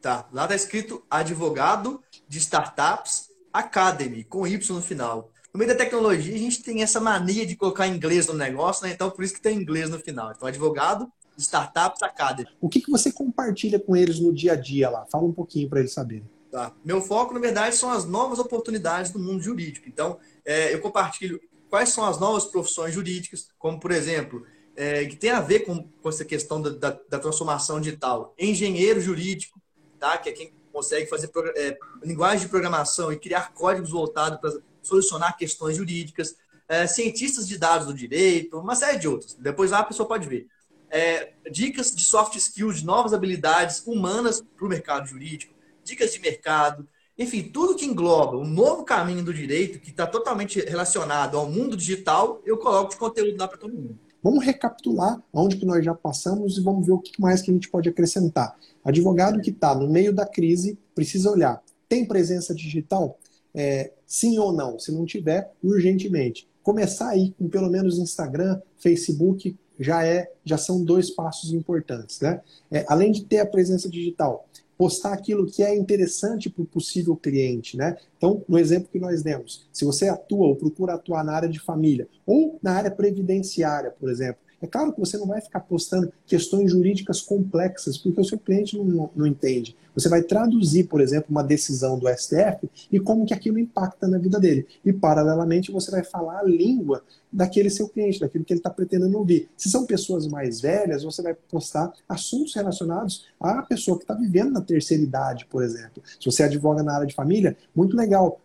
[0.00, 5.32] Tá, lá tá escrito Advogado de Startups Academy, com Y no final.
[5.52, 8.92] No meio da tecnologia, a gente tem essa mania de colocar inglês no negócio, né?
[8.92, 10.30] Então, por isso que tem inglês no final.
[10.30, 12.48] Então, advogado Startups Academy.
[12.60, 15.06] O que, que você compartilha com eles no dia a dia lá?
[15.10, 16.28] Fala um pouquinho para eles saberem.
[16.50, 16.72] Tá.
[16.84, 19.88] Meu foco, na verdade, são as novas oportunidades do mundo jurídico.
[19.88, 24.46] Então, é, eu compartilho quais são as novas profissões jurídicas, como, por exemplo,
[24.76, 28.34] é, que tem a ver com, com essa questão da, da, da, transformação digital.
[28.38, 29.60] Engenheiro jurídico,
[29.98, 30.16] tá?
[30.18, 35.36] que é quem consegue fazer é, linguagem de programação e criar códigos voltados para solucionar
[35.36, 36.36] questões jurídicas.
[36.68, 39.34] É, cientistas de dados do direito, uma série de outros.
[39.34, 40.48] Depois lá a pessoa pode ver.
[40.90, 46.20] É, dicas de soft skills, de novas habilidades humanas para o mercado jurídico, dicas de
[46.20, 51.50] mercado, enfim, tudo que engloba o novo caminho do direito, que está totalmente relacionado ao
[51.50, 53.98] mundo digital, eu coloco de conteúdo lá para todo mundo.
[54.22, 57.54] Vamos recapitular onde que nós já passamos e vamos ver o que mais que a
[57.54, 58.56] gente pode acrescentar.
[58.84, 61.62] Advogado que está no meio da crise precisa olhar.
[61.88, 63.18] Tem presença digital?
[63.54, 64.78] É, sim ou não?
[64.78, 66.48] Se não tiver, urgentemente.
[66.62, 72.40] Começar aí com pelo menos Instagram, Facebook, já é, já são dois passos importantes, né?
[72.70, 77.16] É, além de ter a presença digital, postar aquilo que é interessante para o possível
[77.16, 77.96] cliente, né?
[78.16, 81.58] Então, no exemplo que nós demos, se você atua ou procura atuar na área de
[81.58, 86.12] família ou na área previdenciária, por exemplo, é claro que você não vai ficar postando
[86.26, 89.76] questões jurídicas complexas, porque o seu cliente não, não entende.
[89.94, 94.18] Você vai traduzir, por exemplo, uma decisão do STF e como que aquilo impacta na
[94.18, 94.66] vida dele.
[94.84, 99.16] E, paralelamente, você vai falar a língua daquele seu cliente, daquilo que ele está pretendendo
[99.16, 99.48] ouvir.
[99.56, 104.52] Se são pessoas mais velhas, você vai postar assuntos relacionados à pessoa que está vivendo
[104.52, 106.02] na terceira idade, por exemplo.
[106.20, 108.40] Se você advoga na área de família, muito legal.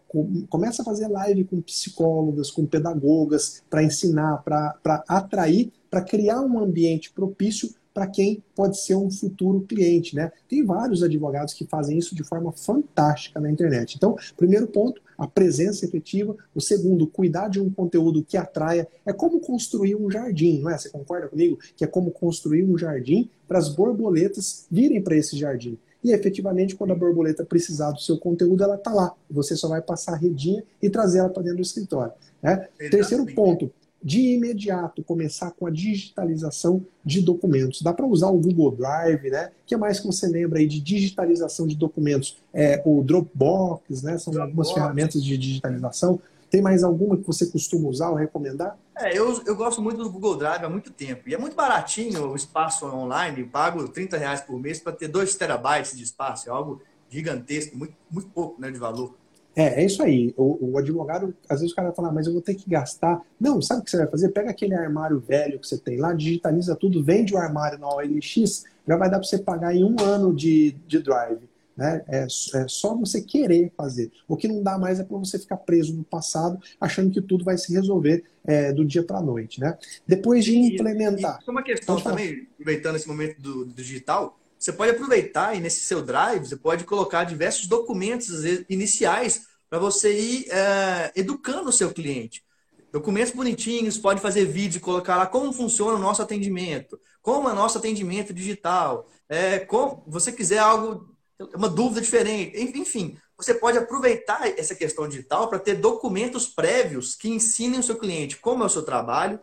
[0.50, 6.58] Começa a fazer live com psicólogas, com pedagogas, para ensinar, para atrair, para criar um
[6.58, 10.32] ambiente propício para quem pode ser um futuro cliente, né?
[10.47, 13.95] Tem vários advogados que fazem isso de forma fantástica na internet.
[13.97, 16.36] Então, primeiro ponto, a presença efetiva.
[16.56, 18.88] O segundo, cuidar de um conteúdo que atraia.
[19.06, 20.77] É como construir um jardim, não é?
[20.77, 21.60] Você concorda comigo?
[21.75, 25.77] Que é como construir um jardim para as borboletas virem para esse jardim.
[26.04, 29.13] E efetivamente, quando a borboleta precisar do seu conteúdo, ela está lá.
[29.30, 32.13] Você só vai passar a redinha e trazer ela para dentro do escritório.
[32.41, 32.67] Né?
[32.89, 33.71] Terceiro ponto,
[34.04, 37.82] de imediato começar com a digitalização de documentos.
[37.82, 39.52] Dá para usar o Google Drive, né?
[39.64, 42.38] O que mais que você lembra aí de digitalização de documentos?
[42.54, 44.18] É, o Dropbox, né?
[44.18, 44.40] São Dropbox.
[44.40, 46.20] algumas ferramentas de digitalização.
[46.50, 48.78] Tem mais alguma que você costuma usar ou recomendar?
[48.98, 51.30] É, eu, eu gosto muito do Google Drive há muito tempo.
[51.30, 53.42] E é muito baratinho o espaço online.
[53.42, 56.50] Eu pago 30 reais por mês para ter 2 terabytes de espaço.
[56.50, 59.16] É algo gigantesco, muito, muito pouco né, de valor.
[59.56, 60.34] É, é isso aí.
[60.38, 63.22] O, o, advogado, às vezes o cara fala, ah, mas eu vou ter que gastar.
[63.40, 64.30] Não, sabe o que você vai fazer?
[64.30, 68.64] Pega aquele armário velho que você tem lá, digitaliza tudo, vende o armário na OLX,
[68.88, 71.50] já vai dar para você pagar em um ano de, de drive.
[71.76, 72.04] Né?
[72.08, 74.12] É, é só você querer fazer.
[74.28, 77.44] O que não dá mais é para você ficar preso no passado, achando que tudo
[77.44, 79.60] vai se resolver é, do dia para a noite.
[79.60, 79.78] Né?
[80.06, 81.40] Depois de implementar.
[81.42, 85.60] E, e uma questão também, aproveitando esse momento do, do digital, você pode aproveitar e
[85.60, 88.30] nesse seu drive você pode colocar diversos documentos
[88.69, 92.43] iniciais para você ir é, educando o seu cliente.
[92.91, 97.80] Documentos bonitinhos, pode fazer vídeo, colocar lá como funciona o nosso atendimento, como é nosso
[97.80, 101.10] atendimento digital, é, como você quiser algo,
[101.56, 107.30] uma dúvida diferente, enfim, você pode aproveitar essa questão digital para ter documentos prévios que
[107.30, 109.39] ensinem o seu cliente como é o seu trabalho,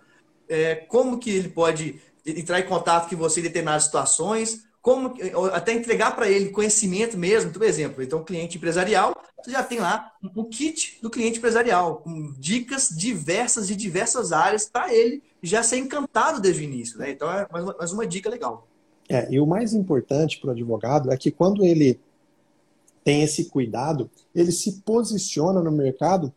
[0.48, 5.12] é, como que ele pode entrar em contato com você em determinadas situações, como
[5.53, 8.03] até entregar para ele conhecimento mesmo, por exemplo.
[8.03, 13.68] Então, cliente empresarial, você já tem lá um kit do cliente empresarial, com dicas diversas
[13.68, 16.98] de diversas áreas para ele já ser encantado desde o início.
[16.98, 17.11] Né?
[17.11, 18.66] Então, é mais uma, mais uma dica legal.
[19.11, 22.01] É, e o mais importante para o advogado é que quando ele
[23.05, 26.33] tem esse cuidado, ele se posiciona no mercado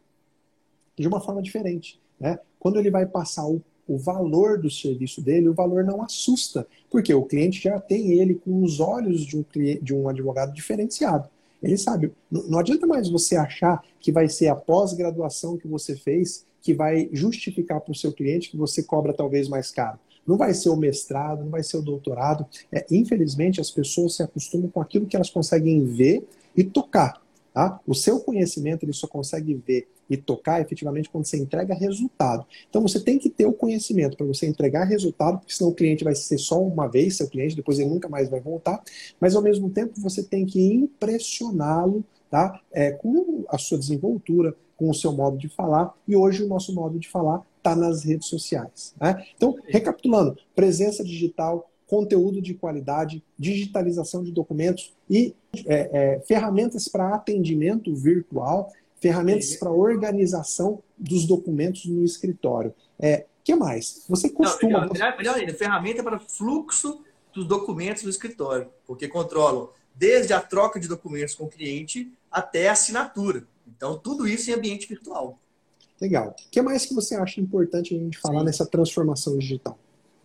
[0.99, 2.01] de uma forma diferente.
[2.19, 2.37] Né?
[2.59, 3.61] Quando ele vai passar o
[3.93, 8.35] o valor do serviço dele, o valor não assusta, porque o cliente já tem ele
[8.35, 11.27] com os olhos de um, cliente, de um advogado diferenciado.
[11.61, 16.45] Ele sabe, não adianta mais você achar que vai ser a pós-graduação que você fez
[16.61, 19.99] que vai justificar para o seu cliente que você cobra talvez mais caro.
[20.25, 22.45] Não vai ser o mestrado, não vai ser o doutorado.
[22.71, 27.21] É, infelizmente, as pessoas se acostumam com aquilo que elas conseguem ver e tocar.
[27.53, 27.79] Tá?
[27.85, 32.45] O seu conhecimento ele só consegue ver e tocar efetivamente quando você entrega resultado.
[32.69, 36.03] Então você tem que ter o conhecimento para você entregar resultado, porque senão o cliente
[36.03, 38.83] vai ser só uma vez, seu cliente, depois ele nunca mais vai voltar.
[39.19, 42.59] Mas ao mesmo tempo você tem que impressioná-lo tá?
[42.71, 45.93] É, com a sua desenvoltura, com o seu modo de falar.
[46.07, 48.95] E hoje o nosso modo de falar está nas redes sociais.
[48.99, 49.23] Né?
[49.35, 55.35] Então, recapitulando: presença digital, conteúdo de qualidade, digitalização de documentos e
[55.67, 58.71] é, é, ferramentas para atendimento virtual,
[59.01, 62.73] ferramentas para organização dos documentos no escritório.
[62.99, 64.05] É, o que mais?
[64.07, 64.85] Você costuma.
[64.85, 70.39] Não, melhor, melhor ainda, ferramenta para fluxo dos documentos do escritório, porque controlam desde a
[70.39, 73.45] troca de documentos com o cliente até a assinatura.
[73.67, 75.39] Então, tudo isso em ambiente virtual.
[75.99, 76.35] Legal.
[76.47, 78.45] O que mais que você acha importante a gente falar Sim.
[78.45, 79.77] nessa transformação digital?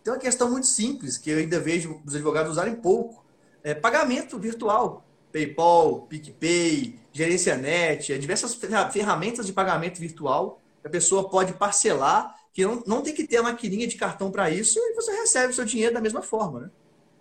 [0.04, 3.24] Tem uma questão muito simples que eu ainda vejo os advogados usarem pouco.
[3.62, 5.05] É pagamento virtual.
[5.36, 8.58] PayPal, PicPay, Gerência Net, é diversas
[8.90, 10.58] ferramentas de pagamento virtual.
[10.82, 14.48] A pessoa pode parcelar, que não, não tem que ter a maquininha de cartão para
[14.48, 16.60] isso, e você recebe o seu dinheiro da mesma forma.
[16.60, 16.70] Né?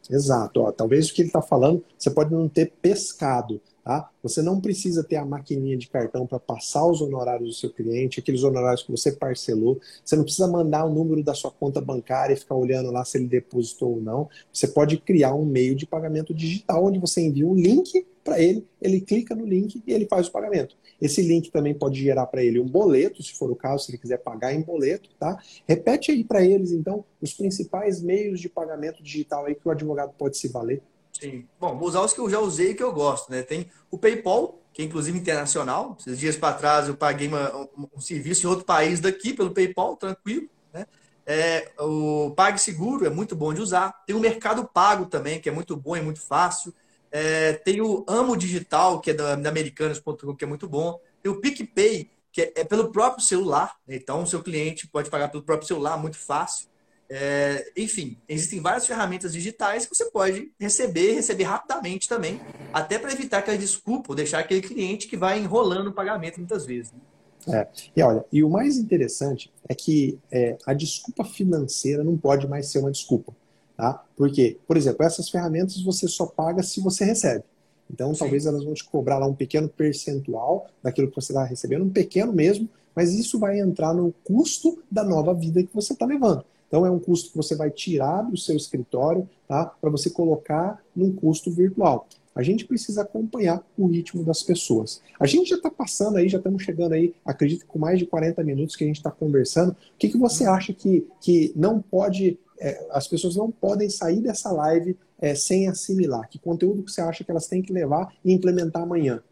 [0.09, 0.61] Exato.
[0.61, 4.09] Ó, talvez o que ele está falando, você pode não ter pescado, Tá?
[4.23, 8.19] Você não precisa ter a maquininha de cartão para passar os honorários do seu cliente,
[8.19, 9.79] aqueles honorários que você parcelou.
[10.03, 13.19] Você não precisa mandar o número da sua conta bancária e ficar olhando lá se
[13.19, 14.27] ele depositou ou não.
[14.51, 18.65] Você pode criar um meio de pagamento digital onde você envia um link para ele,
[18.81, 20.75] ele clica no link e ele faz o pagamento.
[20.99, 23.99] Esse link também pode gerar para ele um boleto, se for o caso, se ele
[23.99, 25.37] quiser pagar em boleto, tá?
[25.67, 30.11] Repete aí para eles, então, os principais meios de pagamento digital aí que o advogado
[30.17, 30.81] pode se valer.
[31.19, 31.47] Sim.
[31.59, 33.41] Bom, vou usar os que eu já usei e que eu gosto, né?
[33.41, 35.95] Tem o PayPal, que é inclusive internacional.
[35.99, 39.51] Esses dias para trás eu paguei uma, um, um, serviço em outro país daqui pelo
[39.51, 40.85] PayPal, tranquilo, né?
[41.25, 44.03] É, o PagSeguro é muito bom de usar.
[44.05, 46.73] Tem o Mercado Pago também, que é muito bom e muito fácil.
[47.11, 50.99] É, tem o Amo Digital, que é da, da Americanas.com, que é muito bom.
[51.23, 53.75] Tem o PicPay, que é, é pelo próprio celular.
[53.87, 53.95] Né?
[53.95, 56.67] Então, o seu cliente pode pagar pelo próprio celular, muito fácil.
[57.09, 62.41] É, enfim, existem várias ferramentas digitais que você pode receber, receber rapidamente também,
[62.73, 66.65] até para evitar aquela desculpa ou deixar aquele cliente que vai enrolando o pagamento muitas
[66.65, 66.91] vezes.
[66.91, 66.99] Né?
[67.47, 72.47] É, e olha, e o mais interessante é que é, a desculpa financeira não pode
[72.47, 73.33] mais ser uma desculpa.
[73.77, 74.03] Tá?
[74.15, 77.43] Porque, por exemplo, essas ferramentas você só paga se você recebe.
[77.91, 78.19] Então, Sim.
[78.19, 81.89] talvez elas vão te cobrar lá um pequeno percentual daquilo que você está recebendo, um
[81.89, 86.43] pequeno mesmo, mas isso vai entrar no custo da nova vida que você está levando.
[86.75, 90.83] Então é um custo que você vai tirar do seu escritório tá, para você colocar
[90.93, 92.05] num custo virtual.
[92.35, 95.01] A gente precisa acompanhar o ritmo das pessoas.
[95.17, 98.43] A gente já está passando aí, já estamos chegando aí, acredito com mais de 40
[98.43, 99.71] minutos que a gente está conversando.
[99.71, 104.19] O que, que você acha que, que não pode, é, as pessoas não podem sair
[104.19, 106.27] dessa live é, sem assimilar?
[106.27, 109.23] Que conteúdo que você acha que elas têm que levar e implementar amanhã?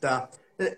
[0.00, 0.30] Tá.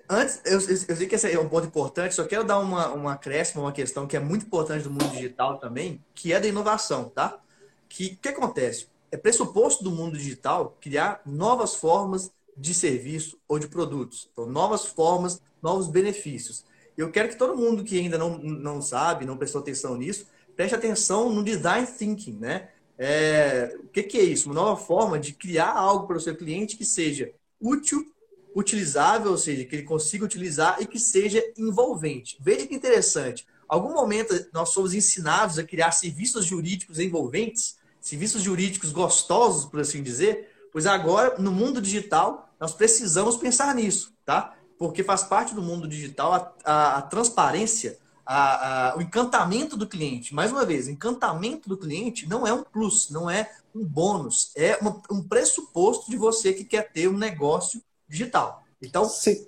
[0.08, 3.12] Antes, eu, eu sei que esse é um ponto importante, só quero dar uma, uma
[3.14, 7.08] acréscimo, uma questão que é muito importante do mundo digital também, que é da inovação,
[7.08, 7.40] tá?
[7.88, 8.88] Que que acontece?
[9.10, 14.28] É pressuposto do mundo digital criar novas formas de serviço ou de produtos.
[14.32, 16.64] Então, novas formas, novos benefícios.
[16.96, 20.74] Eu quero que todo mundo que ainda não, não sabe, não prestou atenção nisso, preste
[20.74, 22.68] atenção no design thinking, né?
[22.96, 24.48] É, o que, que é isso?
[24.48, 28.13] Uma nova forma de criar algo para o seu cliente que seja útil
[28.54, 32.36] utilizável, ou seja, que ele consiga utilizar e que seja envolvente.
[32.40, 33.46] Veja que interessante.
[33.68, 40.02] Algum momento nós somos ensinados a criar serviços jurídicos envolventes, serviços jurídicos gostosos, por assim
[40.02, 44.54] dizer, pois agora, no mundo digital, nós precisamos pensar nisso, tá?
[44.78, 50.34] Porque faz parte do mundo digital a, a, a transparência, a, o encantamento do cliente.
[50.34, 54.78] Mais uma vez, encantamento do cliente não é um plus, não é um bônus, é
[54.80, 57.82] uma, um pressuposto de você que quer ter um negócio
[58.14, 58.64] digital.
[58.80, 59.46] Então, você,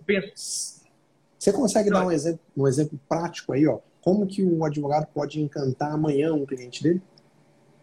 [1.39, 2.01] você consegue Não.
[2.01, 3.79] dar um exemplo, um exemplo prático aí, ó?
[4.01, 7.03] Como que um advogado pode encantar amanhã um cliente dele?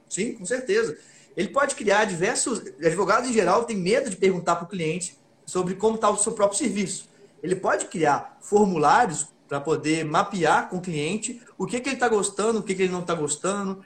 [0.10, 0.98] Sim, com certeza.
[1.36, 2.60] Ele pode criar diversos.
[2.80, 6.34] Advogados em geral têm medo de perguntar para o cliente sobre como está o seu
[6.34, 7.10] próprio serviço.
[7.42, 12.08] Ele pode criar formulários para poder mapear com o cliente o que, que ele está
[12.08, 13.84] gostando, o que, que ele não está gostando,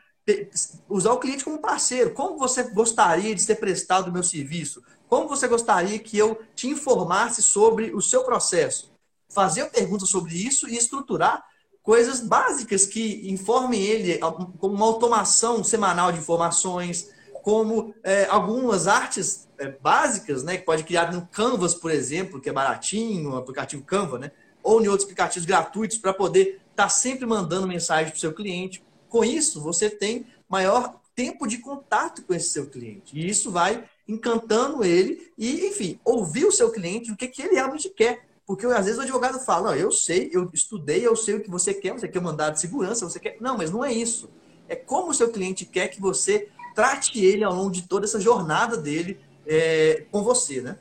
[0.87, 2.11] usar o cliente como parceiro.
[2.11, 4.83] Como você gostaria de ser prestado o meu serviço?
[5.07, 8.91] Como você gostaria que eu te informasse sobre o seu processo?
[9.29, 11.43] Fazer perguntas sobre isso e estruturar
[11.81, 17.09] coisas básicas que informem ele, como uma automação semanal de informações,
[17.41, 22.49] como é, algumas artes é, básicas, né, que pode criar no Canvas, por exemplo, que
[22.49, 27.25] é baratinho, aplicativo Canva, né, ou em outros aplicativos gratuitos para poder estar tá sempre
[27.25, 28.83] mandando mensagem para o seu cliente.
[29.07, 33.17] Com isso, você tem maior tempo de contato com esse seu cliente.
[33.17, 37.55] E isso vai encantando ele e, enfim, ouvir o seu cliente, o que, que ele
[37.55, 38.25] realmente quer.
[38.45, 41.73] Porque às vezes o advogado fala, eu sei, eu estudei, eu sei o que você
[41.73, 43.37] quer, você quer um mandado de segurança, você quer.
[43.41, 44.29] Não, mas não é isso.
[44.69, 48.21] É como o seu cliente quer que você trate ele ao longo de toda essa
[48.21, 50.79] jornada dele é, com você, né?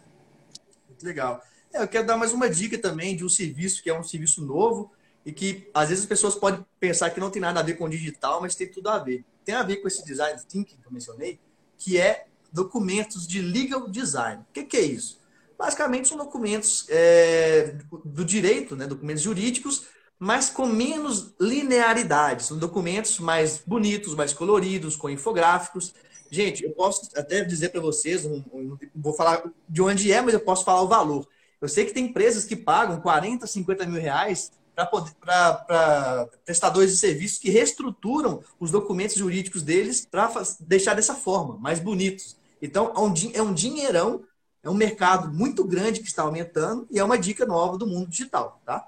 [0.89, 1.43] Muito legal.
[1.73, 4.45] É, eu quero dar mais uma dica também de um serviço que é um serviço
[4.45, 4.93] novo
[5.25, 7.89] e que às vezes as pessoas podem pensar que não tem nada a ver com
[7.89, 9.25] digital, mas tem tudo a ver.
[9.45, 11.41] Tem a ver com esse design thinking que eu mencionei,
[11.77, 12.27] que é
[12.57, 14.43] documentos de legal design.
[14.49, 15.21] O que, que é isso?
[15.59, 19.87] Basicamente são documentos é, do direito, né, documentos jurídicos,
[20.19, 22.45] mas com menos linearidade.
[22.45, 25.95] São documentos mais bonitos, mais coloridos, com infográficos.
[26.31, 30.33] Gente, eu posso até dizer para vocês, não, não, vou falar de onde é, mas
[30.33, 31.29] eu posso falar o valor.
[31.61, 37.39] Eu sei que tem empresas que pagam 40, 50 mil reais para prestadores de serviços
[37.39, 40.31] que reestruturam os documentos jurídicos deles para
[40.61, 42.37] deixar dessa forma, mais bonitos.
[42.61, 44.25] Então, é um, é um dinheirão,
[44.63, 48.09] é um mercado muito grande que está aumentando e é uma dica nova do mundo
[48.09, 48.87] digital, tá?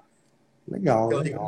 [0.67, 1.47] Legal, legal.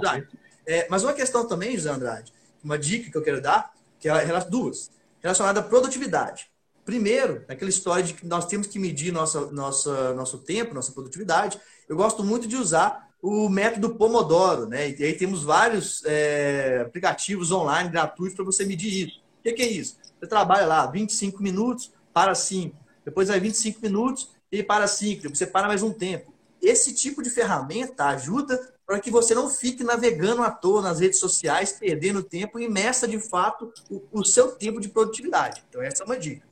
[0.65, 4.39] É, mas uma questão também, José Andrade, uma dica que eu quero dar, que é
[4.49, 4.91] duas,
[5.21, 6.49] relacionada à produtividade.
[6.83, 11.59] Primeiro, aquela história de que nós temos que medir nossa, nossa, nosso tempo, nossa produtividade.
[11.87, 14.89] Eu gosto muito de usar o método Pomodoro, né?
[14.89, 19.19] E aí temos vários é, aplicativos online gratuitos para você medir isso.
[19.39, 19.97] O que, que, é isso?
[20.19, 22.75] Você trabalha lá 25 minutos, para 5.
[23.03, 25.23] Depois vai 25 minutos e para 5.
[25.23, 26.33] Depois você para mais um tempo.
[26.61, 31.19] Esse tipo de ferramenta ajuda para que você não fique navegando à toa nas redes
[31.19, 35.63] sociais, perdendo tempo e meça de fato o, o seu tempo de produtividade.
[35.69, 36.45] Então, essa é uma dica.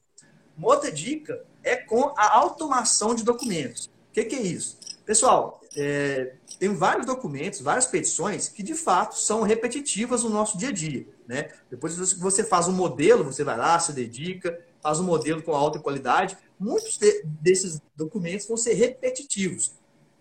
[0.58, 3.86] Uma outra dica é com a automação de documentos.
[3.86, 4.78] O que, que é isso?
[5.06, 10.70] Pessoal, é, tem vários documentos, várias petições que de fato são repetitivas no nosso dia
[10.70, 11.08] a dia.
[11.28, 11.50] Né?
[11.70, 15.54] Depois que você faz um modelo, você vai lá, se dedica, faz um modelo com
[15.54, 19.74] alta qualidade, muitos de, desses documentos vão ser repetitivos.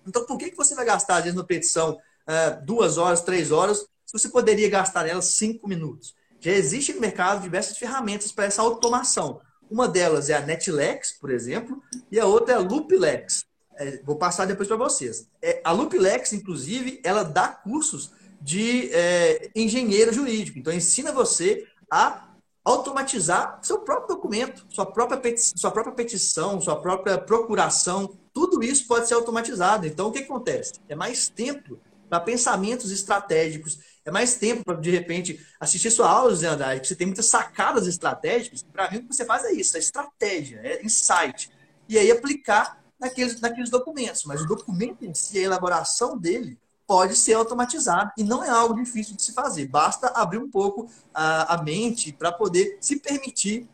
[0.07, 3.51] Então, por que, que você vai gastar, às vezes, na petição, uh, duas horas, três
[3.51, 6.15] horas, se você poderia gastar nelas cinco minutos?
[6.41, 9.41] Já existe no mercado diversas ferramentas para essa automação.
[9.71, 13.45] Uma delas é a Netlex, por exemplo, e a outra é a Looplex.
[13.77, 15.29] É, vou passar depois para vocês.
[15.43, 20.59] É, a Looplex, inclusive, ela dá cursos de é, engenheiro jurídico.
[20.59, 22.28] Então, ensina você a
[22.69, 28.17] automatizar seu próprio documento, sua própria, petição, sua própria petição, sua própria procuração.
[28.33, 29.87] Tudo isso pode ser automatizado.
[29.87, 30.75] Então, o que acontece?
[30.89, 36.35] É mais tempo para pensamentos estratégicos, é mais tempo para, de repente, assistir sua aula,
[36.35, 38.63] Zé Andrade, que você tem muitas sacadas estratégicas.
[38.63, 41.51] Para mim, o que você faz é isso, é estratégia, é insight.
[41.89, 44.25] E aí aplicar naqueles, naqueles documentos.
[44.25, 46.59] Mas o documento em si, a elaboração dele,
[46.89, 49.67] pode ser automatizado e não é algo difícil de se fazer.
[49.67, 53.69] Basta abrir um pouco a, a mente para poder se permitir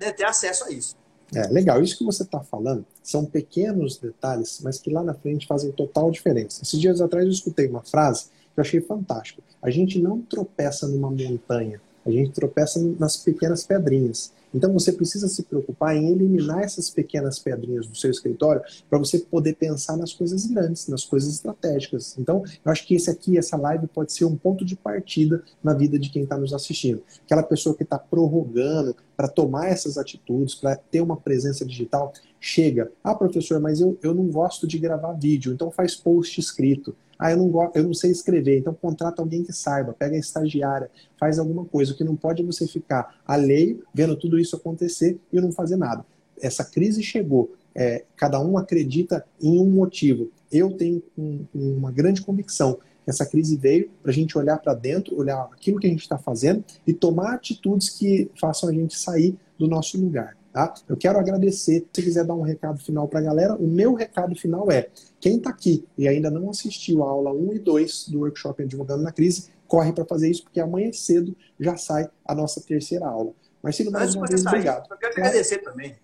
[0.00, 0.96] né, ter acesso a isso.
[1.32, 1.80] É, legal.
[1.80, 6.10] Isso que você está falando são pequenos detalhes, mas que lá na frente fazem total
[6.10, 6.62] diferença.
[6.62, 9.40] Esses dias atrás eu escutei uma frase que eu achei fantástica.
[9.62, 14.32] A gente não tropeça numa montanha, a gente tropeça nas pequenas pedrinhas.
[14.54, 19.18] Então você precisa se preocupar em eliminar essas pequenas pedrinhas do seu escritório para você
[19.18, 22.16] poder pensar nas coisas grandes, nas coisas estratégicas.
[22.18, 25.72] Então, eu acho que esse aqui, essa live pode ser um ponto de partida na
[25.72, 27.02] vida de quem está nos assistindo.
[27.24, 32.90] Aquela pessoa que está prorrogando para tomar essas atitudes, para ter uma presença digital, chega.
[33.02, 36.94] Ah, professor, mas eu, eu não gosto de gravar vídeo, então faz post escrito.
[37.22, 40.18] Ah, eu não, gosto, eu não sei escrever, então contrata alguém que saiba, pega a
[40.18, 41.92] estagiária, faz alguma coisa.
[41.92, 45.76] O que não pode é você ficar alheio, vendo tudo isso acontecer e não fazer
[45.76, 46.04] nada.
[46.40, 50.30] Essa crise chegou, é, cada um acredita em um motivo.
[50.50, 55.16] Eu tenho um, uma grande convicção essa crise veio para a gente olhar para dentro,
[55.16, 59.36] olhar aquilo que a gente está fazendo e tomar atitudes que façam a gente sair
[59.58, 60.36] do nosso lugar.
[60.52, 60.74] Tá?
[60.86, 61.86] Eu quero agradecer.
[61.92, 65.36] Se quiser dar um recado final para a galera, o meu recado final é: quem
[65.36, 69.10] está aqui e ainda não assistiu a aula 1 e 2 do workshop Advogando na
[69.10, 73.32] Crise, corre para fazer isso, porque amanhã cedo já sai a nossa terceira aula.
[73.62, 74.86] Marcelo, mais uma vez, obrigado.
[74.90, 75.96] Eu quero agradecer também.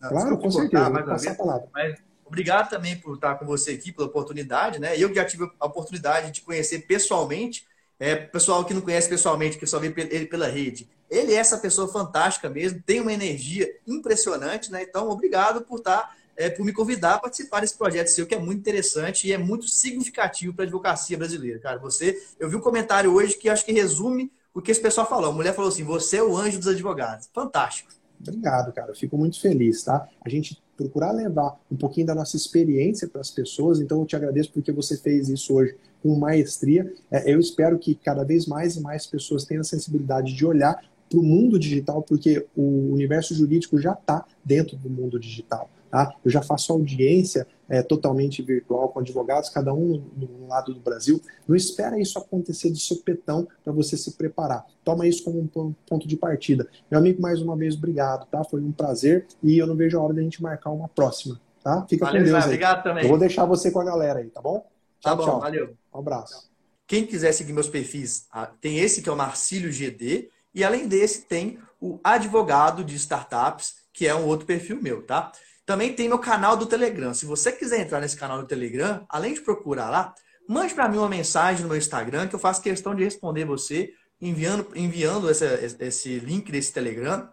[0.00, 0.90] Não, claro, com certeza.
[0.90, 1.68] Vou passar a palavra.
[1.72, 4.78] Mas obrigado também por estar com você aqui, pela oportunidade.
[4.78, 4.96] Né?
[4.96, 7.66] Eu que já tive a oportunidade de conhecer pessoalmente,
[7.98, 11.58] é, pessoal que não conhece pessoalmente, que só vê ele pela rede ele é essa
[11.58, 14.82] pessoa fantástica mesmo, tem uma energia impressionante, né?
[14.82, 18.34] Então, obrigado por estar, tá, é, por me convidar a participar desse projeto seu, que
[18.34, 21.78] é muito interessante e é muito significativo para a advocacia brasileira, cara.
[21.78, 25.30] Você, eu vi um comentário hoje que acho que resume o que esse pessoal falou.
[25.30, 27.28] A mulher falou assim: você é o anjo dos advogados.
[27.32, 27.90] Fantástico.
[28.20, 28.90] Obrigado, cara.
[28.90, 30.08] Eu fico muito feliz, tá?
[30.24, 34.16] A gente procurar levar um pouquinho da nossa experiência para as pessoas, então eu te
[34.16, 36.92] agradeço porque você fez isso hoje com maestria.
[37.10, 40.80] É, eu espero que cada vez mais e mais pessoas tenham a sensibilidade de olhar
[41.08, 45.70] para o mundo digital, porque o universo jurídico já está dentro do mundo digital.
[45.90, 46.14] Tá?
[46.22, 51.20] Eu já faço audiência é, totalmente virtual com advogados, cada um no lado do Brasil.
[51.46, 54.66] Não espera isso acontecer de supetão para você se preparar.
[54.84, 56.68] Toma isso como um ponto de partida.
[56.90, 58.26] Meu amigo, mais uma vez, obrigado.
[58.26, 58.44] Tá?
[58.44, 61.40] Foi um prazer e eu não vejo a hora da gente marcar uma próxima.
[61.62, 61.86] Tá?
[61.88, 62.44] Fica valeu, com Deus aí.
[62.44, 63.04] Obrigado também.
[63.04, 64.66] Eu vou deixar você com a galera aí, tá bom?
[65.00, 65.40] Tchau, tá bom, tchau.
[65.40, 65.74] Valeu.
[65.94, 66.48] Um abraço.
[66.86, 70.88] Quem quiser seguir meus perfis, ah, tem esse que é o Marcílio GD e além
[70.88, 75.30] desse, tem o advogado de startups, que é um outro perfil meu, tá?
[75.64, 77.14] Também tem meu canal do Telegram.
[77.14, 80.14] Se você quiser entrar nesse canal do Telegram, além de procurar lá,
[80.48, 83.92] mande para mim uma mensagem no meu Instagram que eu faço questão de responder você,
[84.20, 87.28] enviando, enviando esse link desse Telegram.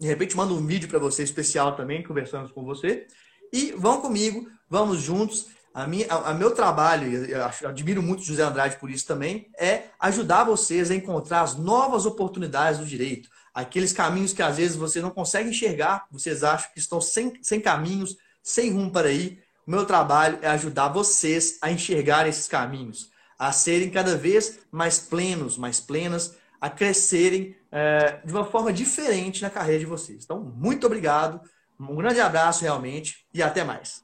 [0.00, 3.06] De repente, mando um vídeo para você especial também, conversando com você.
[3.52, 5.46] E vão comigo, vamos juntos.
[5.74, 9.50] A, minha, a, a meu trabalho, eu admiro muito o José Andrade por isso também,
[9.58, 13.28] é ajudar vocês a encontrar as novas oportunidades do direito.
[13.52, 17.60] Aqueles caminhos que às vezes você não consegue enxergar, vocês acham que estão sem, sem
[17.60, 19.42] caminhos, sem rumo para ir.
[19.66, 25.00] O meu trabalho é ajudar vocês a enxergar esses caminhos, a serem cada vez mais
[25.00, 30.22] plenos, mais plenas, a crescerem é, de uma forma diferente na carreira de vocês.
[30.22, 31.40] Então, muito obrigado,
[31.80, 34.03] um grande abraço realmente e até mais.